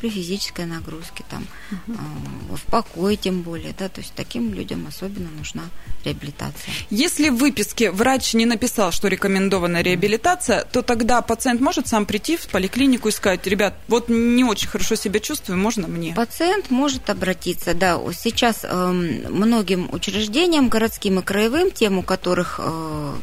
при 0.05 0.11
физической 0.11 0.67
нагрузке, 0.67 1.25
там, 1.31 1.47
угу. 1.71 2.57
в 2.57 2.63
покое 2.71 3.17
тем 3.17 3.41
более, 3.41 3.75
да, 3.79 3.89
то 3.89 4.03
есть 4.03 4.13
таким 4.15 4.53
людям 4.53 4.87
особенно 4.87 5.31
нужна 5.31 5.63
реабилитация. 6.05 6.75
Если 6.91 7.31
в 7.31 7.37
выписке 7.37 7.91
врач 7.91 8.35
не 8.35 8.45
написал, 8.45 8.93
что 8.93 9.09
рекомендована 9.09 9.81
реабилитация, 9.81 10.65
то 10.65 10.83
тогда 10.83 11.23
пациент 11.23 11.63
может 11.63 11.89
сам 11.89 12.05
прийти 12.05 12.37
в 12.37 12.49
поликлинику 12.49 13.09
и 13.09 13.13
сказать, 13.13 13.47
ребят, 13.47 13.77
вот 13.89 14.11
не 14.11 14.45
очень 14.45 14.69
хорошо 14.69 14.95
себя 14.95 15.21
чувствую, 15.21 15.59
можно 15.59 15.89
мне? 15.89 16.13
Пациент 16.15 16.71
может 16.71 17.09
обратиться, 17.09 17.73
да, 17.73 17.99
сейчас 18.13 18.61
э, 18.63 18.91
многим 18.91 19.89
учреждениям, 19.91 20.69
городским 20.69 21.21
и 21.21 21.23
краевым, 21.23 21.71
тем, 21.71 21.97
у 21.97 22.03
которых 22.03 22.61
э, 22.63 23.15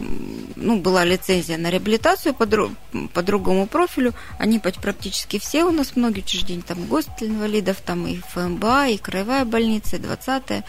ну, 0.55 0.79
была 0.79 1.05
лицензия 1.05 1.59
на 1.59 1.69
реабилитацию 1.69 2.33
по, 2.33 2.47
дру, 2.47 2.71
по 3.13 3.21
другому 3.21 3.67
профилю, 3.67 4.13
они 4.39 4.57
практически 4.57 5.37
все 5.37 5.63
у 5.63 5.71
нас, 5.71 5.95
многие 5.95 6.21
учреждения, 6.21 6.63
там 6.73 6.85
госпиталь 6.85 7.27
инвалидов, 7.27 7.81
там 7.85 8.07
и 8.07 8.15
ФМБА, 8.15 8.87
и 8.89 8.97
краевая 8.97 9.43
больница, 9.43 9.97
и 9.97 9.99
20 9.99 10.63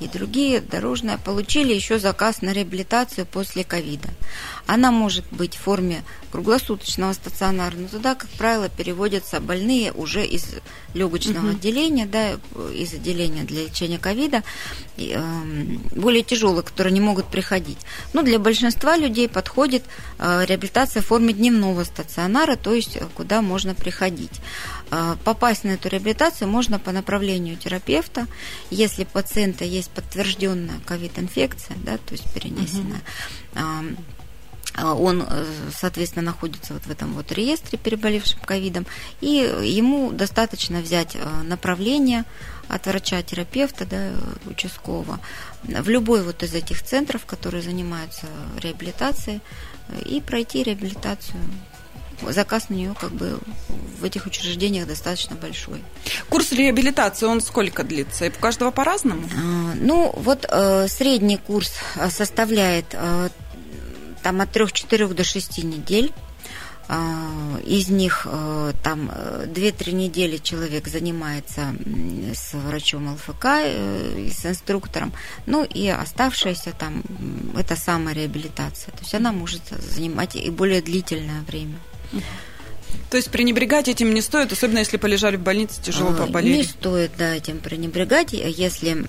и 0.00 0.08
другие 0.08 0.60
дорожные 0.60 1.18
получили 1.18 1.74
еще 1.74 1.98
заказ 1.98 2.42
на 2.42 2.52
реабилитацию 2.52 3.26
после 3.26 3.64
ковида. 3.64 4.08
Она 4.66 4.90
может 4.90 5.24
быть 5.30 5.54
в 5.56 5.60
форме 5.60 6.02
круглосуточного 6.30 7.12
стационара, 7.12 7.74
но 7.76 7.88
туда, 7.88 8.14
как 8.14 8.30
правило, 8.30 8.68
переводятся 8.68 9.40
больные 9.40 9.92
уже 9.92 10.24
из 10.24 10.46
легочного 10.94 11.48
угу. 11.48 11.56
отделения, 11.56 12.06
да, 12.06 12.32
из 12.72 12.94
отделения 12.94 13.42
для 13.42 13.64
лечения 13.64 13.98
ковида, 13.98 14.42
э, 14.96 15.22
более 15.94 16.22
тяжелые, 16.22 16.62
которые 16.62 16.92
не 16.92 17.00
могут 17.00 17.26
приходить. 17.26 17.78
Но 18.12 18.22
для 18.22 18.38
большинства 18.38 18.96
людей 18.96 19.28
подходит 19.28 19.84
э, 20.18 20.44
реабилитация 20.46 21.02
в 21.02 21.06
форме 21.06 21.32
дневного 21.32 21.84
стационара, 21.84 22.56
то 22.56 22.72
есть 22.72 22.96
э, 22.96 23.06
куда 23.14 23.42
можно 23.42 23.74
приходить. 23.74 24.40
Попасть 25.24 25.62
на 25.62 25.70
эту 25.70 25.88
реабилитацию 25.88 26.48
можно 26.48 26.80
по 26.80 26.90
направлению 26.90 27.56
терапевта, 27.56 28.26
если 28.70 29.04
у 29.04 29.06
пациента 29.06 29.64
есть 29.64 29.89
подтвержденная 29.94 30.80
ковид-инфекция, 30.86 31.76
да, 31.84 31.98
то 31.98 32.12
есть 32.12 32.30
перенесенная. 32.32 33.02
Угу 33.54 33.96
а, 34.76 34.94
он, 34.94 35.24
э, 35.28 35.44
соответственно, 35.76 36.24
находится 36.24 36.74
вот 36.74 36.84
в 36.84 36.90
этом 36.90 37.12
вот 37.14 37.32
реестре 37.32 37.78
переболевшим 37.78 38.40
ковидом, 38.40 38.86
и 39.20 39.28
ему 39.62 40.12
достаточно 40.12 40.80
взять 40.80 41.16
э, 41.16 41.42
направление 41.42 42.24
от 42.68 42.86
врача-терапевта, 42.86 43.84
да, 43.84 44.12
участкового, 44.46 45.18
в 45.64 45.88
любой 45.88 46.22
вот 46.22 46.42
из 46.44 46.54
этих 46.54 46.82
центров, 46.82 47.26
которые 47.26 47.62
занимаются 47.62 48.26
реабилитацией, 48.58 49.40
и 50.06 50.20
пройти 50.20 50.62
реабилитацию 50.62 51.40
заказ 52.28 52.68
на 52.68 52.74
нее 52.74 52.94
как 52.98 53.12
бы 53.12 53.38
в 54.00 54.04
этих 54.04 54.26
учреждениях 54.26 54.86
достаточно 54.86 55.36
большой. 55.36 55.82
Курс 56.28 56.52
реабилитации, 56.52 57.26
он 57.26 57.40
сколько 57.40 57.84
длится? 57.84 58.26
И 58.26 58.30
у 58.30 58.40
каждого 58.40 58.70
по-разному? 58.70 59.28
А, 59.36 59.74
ну, 59.76 60.12
вот 60.16 60.46
э, 60.48 60.88
средний 60.88 61.36
курс 61.36 61.72
составляет 62.10 62.86
э, 62.92 63.28
там 64.22 64.40
от 64.40 64.56
3-4 64.56 65.14
до 65.14 65.24
6 65.24 65.64
недель. 65.64 66.12
А, 66.92 67.60
из 67.64 67.88
них 67.88 68.26
э, 68.28 68.72
там 68.82 69.10
2-3 69.10 69.92
недели 69.92 70.38
человек 70.38 70.88
занимается 70.88 71.72
с 72.34 72.52
врачом 72.54 73.12
ЛФК, 73.14 73.44
э, 73.44 74.28
с 74.28 74.44
инструктором, 74.44 75.12
ну 75.46 75.62
и 75.62 75.86
оставшаяся 75.86 76.72
там 76.72 77.04
это 77.56 77.76
самореабилитация. 77.76 78.90
То 78.90 79.02
есть 79.02 79.14
она 79.14 79.30
может 79.30 79.62
занимать 79.68 80.34
и 80.34 80.50
более 80.50 80.82
длительное 80.82 81.42
время. 81.42 81.78
То 83.10 83.16
есть 83.16 83.30
пренебрегать 83.30 83.88
этим 83.88 84.14
не 84.14 84.20
стоит, 84.20 84.52
особенно 84.52 84.78
если 84.78 84.96
полежали 84.96 85.36
в 85.36 85.40
больнице, 85.40 85.82
тяжело 85.82 86.10
а, 86.10 86.14
поболели? 86.14 86.58
Не 86.58 86.62
стоит, 86.62 87.10
да, 87.18 87.34
этим 87.34 87.58
пренебрегать. 87.58 88.32
Если 88.32 89.04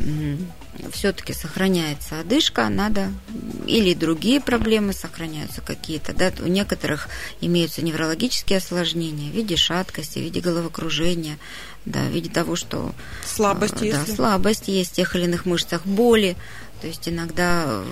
все-таки 0.92 1.34
сохраняется 1.34 2.20
одышка, 2.20 2.68
надо 2.70 3.12
или 3.68 3.94
другие 3.94 4.42
проблемы 4.42 4.94
сохраняются 4.94 5.62
какие-то, 5.62 6.14
да, 6.14 6.32
у 6.40 6.48
некоторых 6.48 7.10
имеются 7.42 7.84
неврологические 7.84 8.58
осложнения 8.58 9.32
в 9.32 9.36
виде 9.36 9.56
шаткости, 9.56 10.18
в 10.18 10.24
виде 10.24 10.42
головокружения, 10.42 11.38
да, 11.86 12.00
в 12.00 12.12
виде 12.12 12.30
того, 12.30 12.56
что 12.56 12.94
слабость, 13.26 13.80
да, 13.80 13.86
если... 13.86 14.16
слабость 14.16 14.68
есть 14.68 14.92
в 14.92 14.96
тех 14.96 15.16
или 15.16 15.26
иных 15.26 15.46
мышцах, 15.46 15.86
боли, 15.86 16.36
то 16.82 16.88
есть 16.88 17.08
иногда 17.08 17.84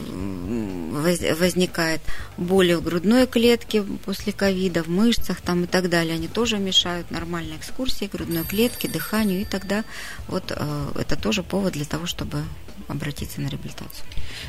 возникает 1.35 2.01
боли 2.37 2.73
в 2.73 2.83
грудной 2.83 3.27
клетке 3.27 3.83
после 3.83 4.33
ковида, 4.33 4.83
в 4.83 4.87
мышцах 4.89 5.41
там 5.41 5.65
и 5.65 5.67
так 5.67 5.89
далее. 5.89 6.15
Они 6.15 6.27
тоже 6.27 6.57
мешают 6.57 7.11
нормальной 7.11 7.57
экскурсии 7.57 8.09
грудной 8.11 8.43
клетки, 8.43 8.87
дыханию. 8.87 9.41
И 9.41 9.45
тогда 9.45 9.83
вот 10.27 10.51
э, 10.55 10.91
это 10.99 11.15
тоже 11.15 11.43
повод 11.43 11.73
для 11.73 11.85
того, 11.85 12.07
чтобы 12.07 12.43
обратиться 12.87 13.41
на 13.41 13.47
реабилитацию. 13.47 14.05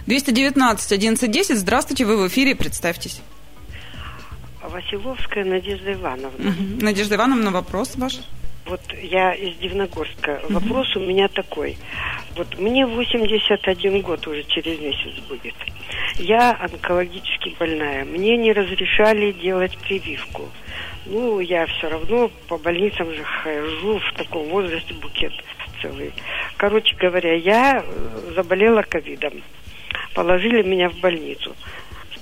219 0.06 0.92
1110. 0.92 1.58
Здравствуйте, 1.58 2.06
вы 2.06 2.16
в 2.16 2.26
эфире, 2.28 2.56
представьтесь. 2.56 3.20
Василовская 4.62 5.44
Надежда 5.44 5.92
Ивановна. 5.92 6.50
Угу. 6.50 6.84
Надежда 6.84 7.16
Ивановна, 7.16 7.50
вопрос 7.50 7.96
ваш? 7.96 8.20
Вот 8.66 8.80
я 9.02 9.34
из 9.34 9.56
Дивногорска. 9.56 10.40
Угу. 10.44 10.54
Вопрос 10.54 10.94
у 10.96 11.00
меня 11.00 11.28
такой. 11.28 11.76
Вот 12.40 12.58
мне 12.58 12.86
81 12.86 14.00
год 14.00 14.26
уже 14.26 14.42
через 14.44 14.80
месяц 14.80 15.12
будет. 15.28 15.54
Я 16.16 16.56
онкологически 16.58 17.54
больная. 17.58 18.06
Мне 18.06 18.38
не 18.38 18.54
разрешали 18.54 19.32
делать 19.32 19.76
прививку. 19.76 20.48
Ну, 21.04 21.40
я 21.40 21.66
все 21.66 21.90
равно 21.90 22.30
по 22.48 22.56
больницам 22.56 23.12
же 23.12 23.22
хожу 23.22 23.98
в 23.98 24.12
таком 24.16 24.48
возрасте 24.48 24.94
букет 24.94 25.34
целый. 25.82 26.14
Короче 26.56 26.96
говоря, 26.96 27.34
я 27.34 27.84
э, 27.84 28.32
заболела 28.34 28.80
ковидом. 28.88 29.42
Положили 30.14 30.62
меня 30.62 30.88
в 30.88 30.98
больницу. 30.98 31.54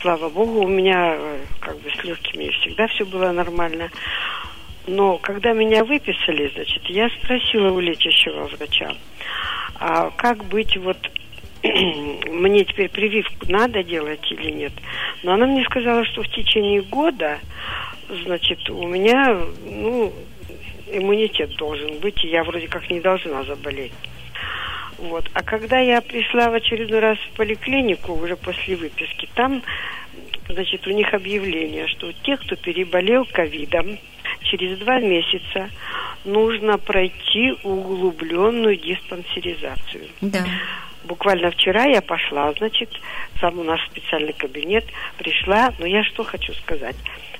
Слава 0.01 0.29
богу, 0.31 0.65
у 0.65 0.69
меня 0.69 1.15
э, 1.15 1.39
как 1.61 1.79
бы 1.79 1.93
с 1.93 2.03
легкими 2.03 2.51
всегда 2.61 2.89
все 2.89 3.05
было 3.05 3.31
нормально. 3.31 3.89
Но 4.89 5.19
когда 5.19 5.53
меня 5.53 5.85
выписали, 5.85 6.51
значит, 6.53 6.83
я 6.87 7.09
спросила 7.11 7.71
у 7.71 7.79
лечащего 7.79 8.49
врача, 8.49 8.97
а 9.79 10.11
как 10.11 10.45
быть 10.45 10.77
вот 10.77 10.99
мне 11.63 12.65
теперь 12.65 12.89
прививку 12.89 13.47
надо 13.49 13.83
делать 13.83 14.31
или 14.31 14.51
нет. 14.51 14.73
Но 15.23 15.33
она 15.33 15.47
мне 15.47 15.65
сказала, 15.65 16.05
что 16.05 16.23
в 16.23 16.29
течение 16.29 16.83
года, 16.83 17.39
значит, 18.25 18.69
у 18.71 18.87
меня, 18.87 19.41
ну, 19.65 20.13
иммунитет 20.91 21.57
должен 21.57 21.99
быть, 21.99 22.25
и 22.25 22.29
я 22.29 22.45
вроде 22.45 22.69
как 22.69 22.89
не 22.91 23.01
должна 23.01 23.43
заболеть. 23.45 23.93
Вот. 24.99 25.29
А 25.33 25.43
когда 25.43 25.79
я 25.79 26.01
пришла 26.01 26.51
в 26.51 26.55
очередной 26.55 27.01
раз 27.01 27.19
в 27.19 27.37
поликлинику, 27.37 28.13
уже 28.13 28.37
после 28.37 28.77
выписки, 28.77 29.29
там, 29.35 29.63
значит, 30.49 30.87
у 30.87 30.91
них 30.91 31.13
объявление, 31.15 31.87
что 31.87 32.13
те, 32.25 32.37
кто 32.37 32.57
переболел 32.57 33.25
ковидом, 33.25 33.99
через 34.43 34.79
два 34.79 34.99
месяца 35.01 35.71
нужно 36.25 36.79
пройти 36.79 37.55
углубленную 37.63 38.77
диспансеризацию. 38.77 40.09
Да. 40.21 40.45
Буквально 41.05 41.51
вчера 41.51 41.85
я 41.85 42.03
пошла, 42.03 42.53
значит, 42.53 42.91
сам 43.41 43.59
у 43.59 43.63
нас 43.63 43.81
специальный 43.91 44.33
кабинет, 44.33 44.85
пришла, 45.17 45.73
но 45.79 45.87
я 45.87 46.05
что 46.05 46.25
хочу 46.25 46.53
сказать. 46.55 46.97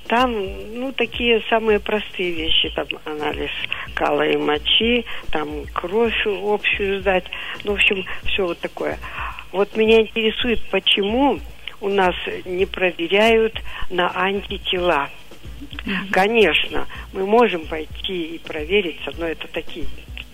Там, 0.07 0.33
ну, 0.75 0.91
такие 0.93 1.43
самые 1.51 1.81
простые 1.81 2.33
вещи, 2.33 2.71
там 2.71 2.87
анализ 3.05 3.51
кала 3.95 4.27
и 4.27 4.37
мочи, 4.39 5.05
там 5.31 5.65
кровь 5.75 6.27
общую 6.27 7.01
сдать, 7.01 7.25
ну, 7.65 7.73
в 7.73 7.75
общем, 7.75 8.07
все 8.25 8.47
вот 8.47 8.59
такое. 8.59 8.99
Вот 9.53 9.77
меня 9.77 10.01
интересует, 10.01 10.63
почему 10.71 11.41
у 11.81 11.89
нас 11.89 12.15
не 12.47 12.65
проверяют 12.65 13.61
на 13.91 14.11
антитела. 14.15 15.11
Конечно, 16.11 16.87
мы 17.13 17.27
можем 17.27 17.67
пойти 17.67 18.35
и 18.35 18.39
провериться, 18.39 19.13
но 19.19 19.27
это 19.27 19.49
такие 19.49 19.87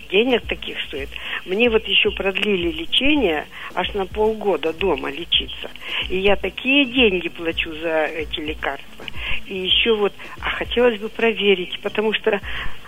денег 0.09 0.45
таких 0.47 0.79
стоит. 0.81 1.09
Мне 1.45 1.69
вот 1.69 1.85
еще 1.87 2.11
продлили 2.11 2.71
лечение 2.71 3.45
аж 3.73 3.93
на 3.93 4.05
полгода 4.05 4.73
дома 4.73 5.09
лечиться. 5.09 5.69
И 6.09 6.17
я 6.19 6.35
такие 6.35 6.85
деньги 6.85 7.29
плачу 7.29 7.73
за 7.81 8.05
эти 8.05 8.39
лекарства. 8.39 9.05
И 9.47 9.57
еще 9.57 9.95
вот, 9.95 10.13
а 10.41 10.49
хотелось 10.51 10.99
бы 10.99 11.09
проверить, 11.09 11.79
потому 11.81 12.13
что 12.13 12.39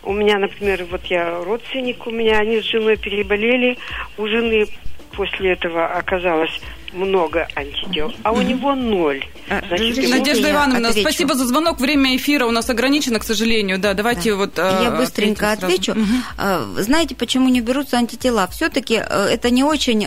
у 0.04 0.14
меня, 0.14 0.38
например, 0.40 0.86
вот 0.90 1.06
я 1.06 1.44
родственник 1.44 2.06
у 2.08 2.12
меня, 2.12 2.40
они 2.40 2.62
с 2.62 2.66
женой 2.66 2.98
переболели, 2.98 3.78
у 4.18 4.28
жены 4.28 4.68
после 5.12 5.52
этого 5.52 5.88
оказалось 5.88 6.62
много 6.94 7.48
антител, 7.56 8.14
а 8.24 8.32
у 8.32 8.42
него 8.42 8.76
ноль. 8.76 9.24
А, 9.50 9.62
Значит, 9.68 10.10
Надежда 10.10 10.52
Ивановна, 10.52 10.90
отвечу. 10.90 11.10
спасибо 11.10 11.36
за 11.36 11.46
звонок. 11.46 11.80
Время 11.80 12.16
эфира 12.16 12.46
у 12.46 12.52
нас 12.52 12.70
ограничено, 12.70 13.20
к 13.20 13.24
сожалению. 13.24 13.80
Да, 13.80 13.94
давайте 13.94 14.32
да. 14.32 14.36
вот. 14.36 14.58
Я 14.58 14.94
э, 14.94 14.98
быстренько 14.98 15.52
отвечу. 15.52 15.94
Угу. 15.94 16.82
Знаете, 16.82 17.16
почему 17.16 17.50
не 17.50 17.62
берутся 17.62 17.98
антитела? 17.98 18.48
Все-таки 18.48 18.96
э, 18.96 19.28
это 19.32 19.50
не 19.50 19.64
очень 19.64 20.06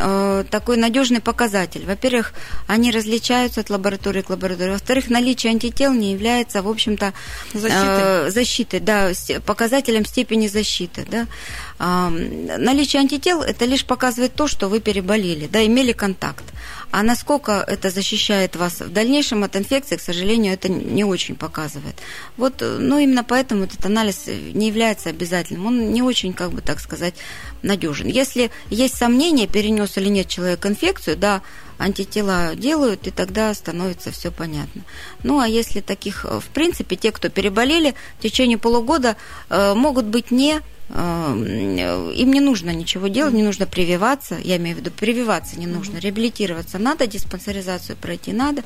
такой 0.51 0.77
надежный 0.77 1.21
показатель. 1.21 1.85
Во-первых, 1.87 2.33
они 2.67 2.91
различаются 2.91 3.61
от 3.61 3.71
лаборатории 3.71 4.23
к 4.23 4.31
лаборатории. 4.31 4.73
Во-вторых, 4.73 5.11
наличие 5.11 5.51
антител 5.51 5.93
не 5.93 6.13
является, 6.13 6.63
в 6.63 6.69
общем-то, 6.69 7.13
защитой, 7.55 8.31
защитой 8.31 8.81
да, 8.81 9.11
показателем 9.47 10.05
степени 10.05 10.47
защиты. 10.47 11.07
Да. 11.11 11.27
Наличие 11.81 13.01
антител 13.01 13.41
это 13.41 13.65
лишь 13.65 13.87
показывает 13.87 14.35
то, 14.35 14.47
что 14.47 14.69
вы 14.69 14.81
переболели, 14.81 15.47
да, 15.47 15.65
имели 15.65 15.93
контакт. 15.93 16.45
А 16.91 17.03
насколько 17.03 17.65
это 17.67 17.89
защищает 17.89 18.55
вас 18.55 18.81
в 18.81 18.93
дальнейшем 18.93 19.45
от 19.45 19.57
инфекции, 19.57 19.97
к 19.97 20.03
сожалению, 20.03 20.53
это 20.53 20.69
не 20.69 21.05
очень 21.05 21.37
показывает. 21.37 21.95
Вот, 22.37 22.61
ну, 22.61 22.99
именно 22.99 23.25
поэтому 23.25 23.65
этот 23.65 23.87
анализ 23.87 24.27
не 24.27 24.67
является 24.69 25.09
обязательным. 25.09 25.67
Он 25.67 25.93
не 25.93 26.03
очень, 26.03 26.35
как 26.35 26.51
бы 26.51 26.61
так 26.61 26.81
сказать, 26.81 27.15
надежен. 27.63 28.09
Если 28.09 28.51
есть 28.69 28.97
сомнения, 28.97 29.47
перенес 29.47 29.97
или 29.97 30.09
нет 30.09 30.29
человек 30.29 30.67
инфекцию, 30.67 31.17
да, 31.17 31.41
антитела 31.79 32.55
делают, 32.57 33.07
и 33.07 33.11
тогда 33.11 33.55
становится 33.55 34.11
все 34.11 34.31
понятно. 34.31 34.83
Ну, 35.23 35.39
а 35.39 35.49
если 35.49 35.81
таких, 35.81 36.25
в 36.25 36.45
принципе, 36.53 36.97
те, 36.97 37.11
кто 37.11 37.31
переболели 37.31 37.95
в 38.19 38.23
течение 38.23 38.59
полугода, 38.59 39.17
э, 39.49 39.73
могут 39.73 40.05
быть 40.05 40.31
не 40.31 40.61
им 40.93 42.33
не 42.33 42.41
нужно 42.41 42.71
ничего 42.71 43.09
делать, 43.09 43.33
не 43.33 43.43
нужно 43.43 43.67
прививаться, 43.67 44.37
я 44.43 44.57
имею 44.57 44.77
в 44.77 44.81
виду 44.81 44.91
прививаться 44.91 45.59
не 45.59 45.67
нужно, 45.67 45.99
реабилитироваться 45.99 46.79
надо, 46.79 47.07
диспансеризацию 47.07 47.97
пройти 47.97 48.33
надо, 48.33 48.63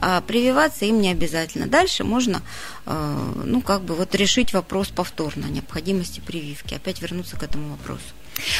а 0.00 0.20
прививаться 0.22 0.86
им 0.86 1.00
не 1.00 1.10
обязательно. 1.10 1.66
Дальше 1.66 2.04
можно, 2.04 2.40
э, 2.86 3.32
ну, 3.44 3.60
как 3.60 3.82
бы 3.82 3.94
вот 3.94 4.14
решить 4.14 4.54
вопрос 4.54 4.88
повторно 4.88 5.46
необходимости 5.46 6.20
прививки, 6.20 6.74
опять 6.74 7.02
вернуться 7.02 7.36
к 7.36 7.42
этому 7.42 7.70
вопросу. 7.70 8.04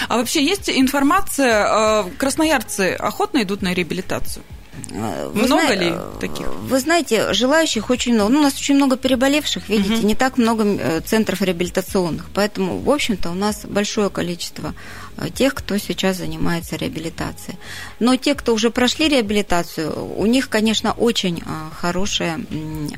А 0.08 0.16
вообще 0.16 0.44
есть 0.44 0.68
информация, 0.68 2.04
э, 2.04 2.10
красноярцы 2.18 2.94
охотно 2.98 3.42
идут 3.42 3.62
на 3.62 3.72
реабилитацию? 3.72 4.44
Э, 4.90 5.30
вы 5.32 5.42
много 5.46 5.66
зна... 5.66 5.74
ли 5.74 5.94
таких? 6.20 6.46
Вы 6.46 6.78
знаете, 6.80 7.32
желающих 7.32 7.90
очень 7.90 8.14
много. 8.14 8.32
Ну, 8.32 8.40
у 8.40 8.42
нас 8.42 8.54
очень 8.54 8.76
много 8.76 8.96
переболевших, 8.96 9.68
видите, 9.68 9.94
угу. 9.94 10.06
не 10.06 10.14
так 10.14 10.38
много 10.38 10.64
э, 10.64 11.00
центров 11.04 11.42
реабилитационных. 11.42 12.26
Поэтому, 12.34 12.78
в 12.78 12.90
общем-то, 12.90 13.30
у 13.30 13.34
нас 13.34 13.64
большое 13.64 14.10
количество 14.10 14.74
э, 15.16 15.28
тех, 15.30 15.54
кто 15.54 15.78
сейчас 15.78 16.18
занимается 16.18 16.76
реабилитацией. 16.76 17.58
Но 18.00 18.16
те, 18.16 18.34
кто 18.34 18.54
уже 18.54 18.70
прошли 18.70 19.08
реабилитацию, 19.08 19.92
у 20.16 20.26
них, 20.26 20.48
конечно, 20.48 20.92
очень 20.92 21.42
хорошее 21.78 22.38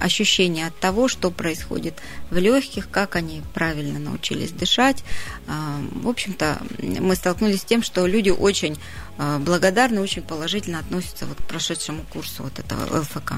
ощущение 0.01 0.67
от 0.69 0.79
того, 0.79 1.09
что 1.09 1.31
происходит 1.31 1.95
в 2.31 2.38
легких, 2.38 2.91
как 2.91 3.17
они 3.17 3.43
правильно 3.55 3.99
научились 3.99 4.51
дышать. 4.51 5.05
В 5.47 6.09
общем-то, 6.09 6.59
мы 6.79 7.14
столкнулись 7.14 7.62
с 7.62 7.64
тем, 7.64 7.83
что 7.83 8.07
люди 8.07 8.31
очень 8.31 8.79
Э, 8.79 9.08
благодарны, 9.18 10.00
очень 10.00 10.22
положительно 10.22 10.78
относятся 10.78 11.26
вот 11.26 11.38
к 11.38 11.42
прошедшему 11.42 12.04
курсу 12.12 12.44
вот 12.44 12.59
этого 12.59 13.00
ЛФК. 13.00 13.35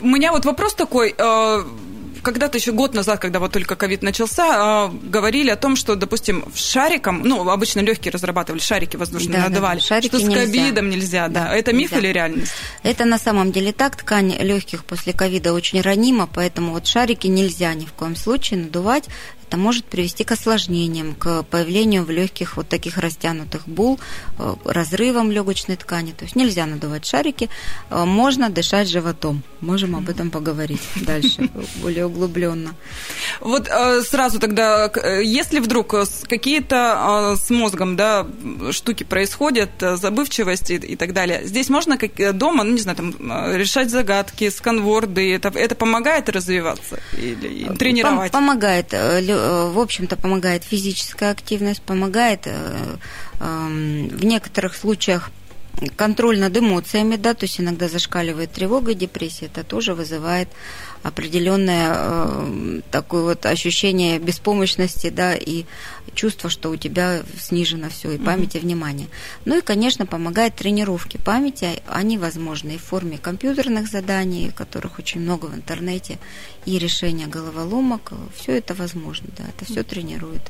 У 0.00 0.06
меня 0.06 0.32
вот 0.32 0.44
вопрос 0.44 0.74
такой. 0.74 1.14
Когда-то 2.22 2.58
еще 2.58 2.72
год 2.72 2.94
назад, 2.94 3.20
когда 3.20 3.38
вот 3.40 3.52
только 3.52 3.76
ковид 3.76 4.02
начался, 4.02 4.90
э, 4.90 5.08
говорили 5.08 5.50
о 5.50 5.56
том, 5.56 5.76
что, 5.76 5.94
допустим, 5.94 6.44
шариком, 6.54 7.22
ну, 7.24 7.48
обычно 7.48 7.80
легкие 7.80 8.12
разрабатывали, 8.12 8.60
шарики 8.60 8.96
воздушные 8.96 9.38
да, 9.38 9.48
надавали, 9.48 9.78
да, 9.78 9.84
шарики 9.84 10.08
что 10.08 10.18
с 10.20 10.34
ковидом 10.34 10.90
нельзя, 10.90 11.28
да. 11.28 11.48
да. 11.48 11.56
Это 11.56 11.72
миф 11.72 11.92
нельзя. 11.92 11.98
или 11.98 12.12
реальность? 12.12 12.52
Это 12.82 13.04
на 13.04 13.18
самом 13.18 13.52
деле 13.52 13.72
так. 13.72 13.96
Ткань 13.96 14.36
легких 14.40 14.84
после 14.84 15.12
ковида 15.12 15.52
очень 15.52 15.80
ранима, 15.80 16.28
поэтому 16.32 16.72
вот 16.72 16.86
шарики 16.86 17.26
нельзя 17.26 17.74
ни 17.74 17.84
в 17.84 17.92
коем 17.92 18.16
случае 18.16 18.60
надувать 18.60 19.08
это 19.48 19.56
может 19.56 19.86
привести 19.86 20.24
к 20.24 20.32
осложнениям, 20.32 21.14
к 21.14 21.42
появлению 21.44 22.04
в 22.04 22.10
легких 22.10 22.58
вот 22.58 22.68
таких 22.68 22.98
растянутых 22.98 23.66
бул, 23.66 23.98
э, 24.38 24.54
разрывам 24.66 25.32
легочной 25.32 25.76
ткани. 25.76 26.12
То 26.12 26.24
есть 26.24 26.36
нельзя 26.36 26.66
надувать 26.66 27.06
шарики, 27.06 27.48
э, 27.88 28.04
можно 28.04 28.50
дышать 28.50 28.90
животом. 28.90 29.42
Можем 29.62 29.96
об 29.96 30.10
этом 30.10 30.30
поговорить 30.30 30.82
дальше, 30.96 31.48
более 31.82 32.04
углубленно. 32.04 32.17
Вот 33.40 33.68
э, 33.68 34.02
сразу 34.02 34.38
тогда, 34.38 34.90
если 35.22 35.60
вдруг 35.60 35.94
какие-то 36.28 37.36
с 37.40 37.50
мозгом 37.50 37.96
да, 37.96 38.26
штуки 38.70 39.04
происходят, 39.04 39.70
забывчивость 39.80 40.70
и, 40.70 40.96
так 40.96 41.12
далее, 41.12 41.42
здесь 41.44 41.68
можно 41.68 41.96
как 41.98 42.36
дома, 42.36 42.64
ну 42.64 42.72
не 42.72 42.80
знаю, 42.80 42.96
там 42.96 43.14
решать 43.54 43.90
загадки, 43.90 44.50
сканворды, 44.50 45.34
это, 45.34 45.48
это 45.48 45.74
помогает 45.74 46.28
развиваться 46.28 47.00
или 47.16 47.68
тренировать? 47.76 48.32
Помогает 48.32 48.92
Э, 48.98 49.70
в 49.70 49.78
общем-то, 49.78 50.16
помогает 50.16 50.64
физическая 50.64 51.30
активность, 51.30 51.82
помогает 51.82 52.46
э, 52.46 52.96
эм, 53.40 54.08
в 54.08 54.24
некоторых 54.24 54.76
случаях 54.76 55.30
контроль 55.96 56.40
над 56.40 56.56
эмоциями, 56.56 57.16
да, 57.16 57.34
то 57.34 57.44
есть 57.44 57.60
иногда 57.60 57.88
зашкаливает 57.88 58.52
тревога, 58.52 58.94
депрессия, 58.94 59.46
это 59.46 59.62
тоже 59.62 59.94
вызывает 59.94 60.48
определенное 61.02 61.94
э, 61.94 62.80
такое 62.90 63.22
вот 63.22 63.46
ощущение 63.46 64.18
беспомощности, 64.18 65.10
да, 65.10 65.34
и 65.34 65.64
чувство, 66.14 66.50
что 66.50 66.70
у 66.70 66.76
тебя 66.76 67.22
снижено 67.38 67.88
все, 67.88 68.12
и 68.12 68.18
память, 68.18 68.56
и 68.56 68.58
внимание. 68.58 69.08
Ну 69.44 69.58
и, 69.58 69.60
конечно, 69.60 70.06
помогает 70.06 70.56
тренировки 70.56 71.16
памяти, 71.16 71.82
они 71.86 72.18
возможны 72.18 72.72
и 72.72 72.78
в 72.78 72.82
форме 72.82 73.18
компьютерных 73.18 73.88
заданий, 73.88 74.50
которых 74.50 74.98
очень 74.98 75.20
много 75.20 75.46
в 75.46 75.54
интернете, 75.54 76.18
и 76.64 76.78
решения 76.78 77.26
головоломок, 77.26 78.12
все 78.34 78.58
это 78.58 78.74
возможно, 78.74 79.28
да, 79.36 79.44
это 79.44 79.64
все 79.64 79.82
тренирует. 79.82 80.42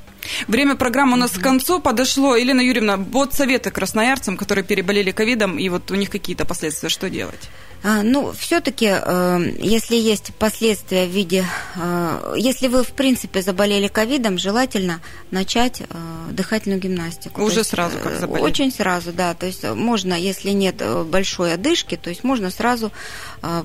Время 0.47 0.75
программы 0.77 1.15
у 1.15 1.17
нас 1.17 1.33
к 1.33 1.41
концу 1.41 1.81
подошло. 1.81 2.37
Елена 2.37 2.61
Юрьевна, 2.61 2.97
вот 2.97 3.35
советы 3.35 3.71
красноярцам, 3.71 4.37
которые 4.37 4.65
переболели 4.65 5.11
ковидом, 5.11 5.59
и 5.59 5.69
вот 5.69 5.91
у 5.91 5.95
них 5.95 6.11
какие-то 6.11 6.45
последствия, 6.45 6.89
что 6.89 7.09
делать? 7.09 7.49
А, 7.85 8.03
ну, 8.03 8.33
все-таки, 8.33 8.91
э, 8.91 9.53
если 9.61 9.95
есть 9.95 10.35
последствия 10.35 11.07
в 11.07 11.11
виде... 11.11 11.45
Э, 11.77 12.35
если 12.37 12.67
вы, 12.67 12.83
в 12.83 12.89
принципе, 12.89 13.41
заболели 13.41 13.87
ковидом, 13.87 14.37
желательно 14.37 15.01
начать 15.31 15.83
э, 15.83 15.85
дыхательную 16.33 16.81
гимнастику. 16.81 17.41
Уже 17.43 17.61
есть, 17.61 17.71
сразу, 17.71 17.99
как 17.99 18.19
заболели? 18.19 18.45
Очень 18.45 18.73
сразу, 18.73 19.13
да. 19.13 19.35
То 19.35 19.47
есть 19.47 19.63
можно, 19.63 20.15
если 20.15 20.51
нет 20.51 20.83
большой 21.07 21.55
одышки, 21.55 21.97
то 21.97 22.11
есть 22.11 22.25
можно 22.25 22.51
сразу 22.51 22.91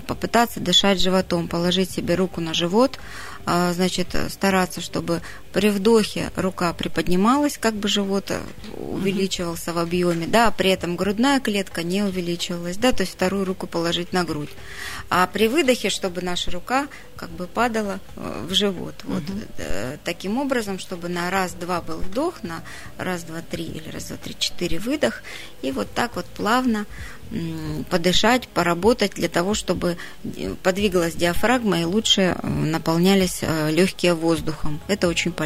попытаться 0.08 0.60
дышать 0.60 1.02
животом, 1.02 1.48
положить 1.48 1.89
себе 1.89 2.13
руку 2.16 2.39
на 2.42 2.54
живот, 2.54 3.00
значит, 3.46 4.16
стараться, 4.30 4.82
чтобы 4.82 5.22
при 5.54 5.70
вдохе 5.70 6.32
рука 6.36 6.74
приподнималась, 6.74 7.58
как 7.60 7.76
бы 7.76 7.88
живот 7.88 8.32
увеличивался 8.76 9.72
в 9.72 9.78
объеме, 9.78 10.26
да, 10.26 10.50
при 10.52 10.72
этом 10.72 10.96
грудная 10.96 11.39
клетка 11.39 11.84
не 11.84 12.02
увеличивалась, 12.02 12.78
да, 12.78 12.92
то 12.92 13.04
есть 13.04 13.13
вторую 13.13 13.46
руку 13.46 13.68
положить 13.68 14.13
на 14.13 14.24
грудь. 14.24 14.50
А 15.10 15.28
при 15.28 15.48
выдохе, 15.48 15.89
чтобы 15.89 16.22
наша 16.22 16.50
рука 16.50 16.88
как 17.16 17.30
бы 17.30 17.46
падала 17.46 18.00
э, 18.16 18.46
в 18.50 18.54
живот. 18.54 18.96
Вот 19.04 19.24
uh 19.24 20.00
таким 20.04 20.39
образом, 20.39 20.80
чтобы 20.80 21.08
на 21.08 21.30
раз-два 21.30 21.82
был 21.82 21.98
вдох, 21.98 22.44
на 22.44 22.63
раз-два-три 22.98 23.66
или 23.66 23.89
раз-два-три, 23.89 24.36
четыре 24.38 24.80
выдох, 24.80 25.22
и 25.62 25.72
вот 25.72 25.88
так 25.94 26.16
вот 26.16 26.26
плавно 26.26 26.86
подышать, 27.89 28.48
поработать 28.48 29.13
для 29.13 29.30
того, 29.30 29.54
чтобы 29.54 29.98
э, 30.24 30.56
подвигалась 30.63 31.16
диафрагма 31.16 31.82
и 31.82 31.84
лучше 31.84 32.38
наполнялись 32.44 33.42
легкие 33.70 34.13
воздухом. 34.13 34.82
Это 34.88 35.08
очень 35.08 35.32
полезно 35.32 35.42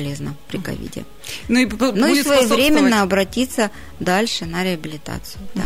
при 0.48 0.58
ковиде. 0.58 1.06
Ну 1.48 1.60
и, 1.60 1.66
ну 1.66 2.08
и 2.08 2.24
своевременно 2.24 3.02
обратиться 3.02 3.72
дальше 4.00 4.46
на 4.46 4.64
реабилитацию. 4.64 5.42
Да. 5.56 5.64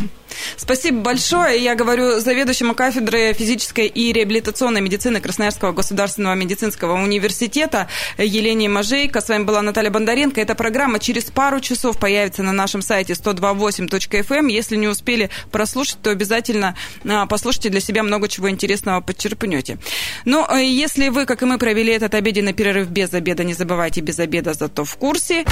Спасибо 0.57 1.01
большое. 1.01 1.61
Я 1.61 1.75
говорю 1.75 2.19
заведующему 2.19 2.73
кафедры 2.73 3.33
физической 3.33 3.87
и 3.87 4.13
реабилитационной 4.13 4.81
медицины 4.81 5.19
Красноярского 5.19 5.71
государственного 5.71 6.35
медицинского 6.35 6.93
университета 7.01 7.87
Елене 8.17 8.69
Мажейко. 8.69 9.21
С 9.21 9.29
вами 9.29 9.43
была 9.43 9.61
Наталья 9.61 9.89
Бондаренко. 9.89 10.39
Эта 10.39 10.55
программа 10.55 10.99
через 10.99 11.25
пару 11.25 11.59
часов 11.59 11.97
появится 11.97 12.43
на 12.43 12.53
нашем 12.53 12.81
сайте 12.81 13.13
128.fm. 13.13 14.31
Эм. 14.31 14.47
Если 14.47 14.75
не 14.75 14.87
успели 14.87 15.29
прослушать, 15.51 16.01
то 16.01 16.09
обязательно 16.09 16.75
а, 17.07 17.25
послушайте 17.25 17.69
для 17.69 17.81
себя 17.81 18.03
много 18.03 18.27
чего 18.27 18.49
интересного 18.49 19.01
подчерпнете. 19.01 19.77
Но 20.25 20.47
ну, 20.49 20.57
э, 20.57 20.65
если 20.65 21.09
вы, 21.09 21.25
как 21.25 21.41
и 21.41 21.45
мы, 21.45 21.57
провели 21.57 21.91
этот 21.91 22.15
обеденный 22.15 22.53
перерыв 22.53 22.89
без 22.89 23.13
обеда, 23.13 23.43
не 23.43 23.53
забывайте 23.53 24.01
без 24.01 24.19
обеда, 24.21 24.53
зато 24.53 24.84
в 24.84 24.95
курсе. 24.95 25.45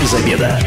Без 0.00 0.14
обеда. 0.14 0.58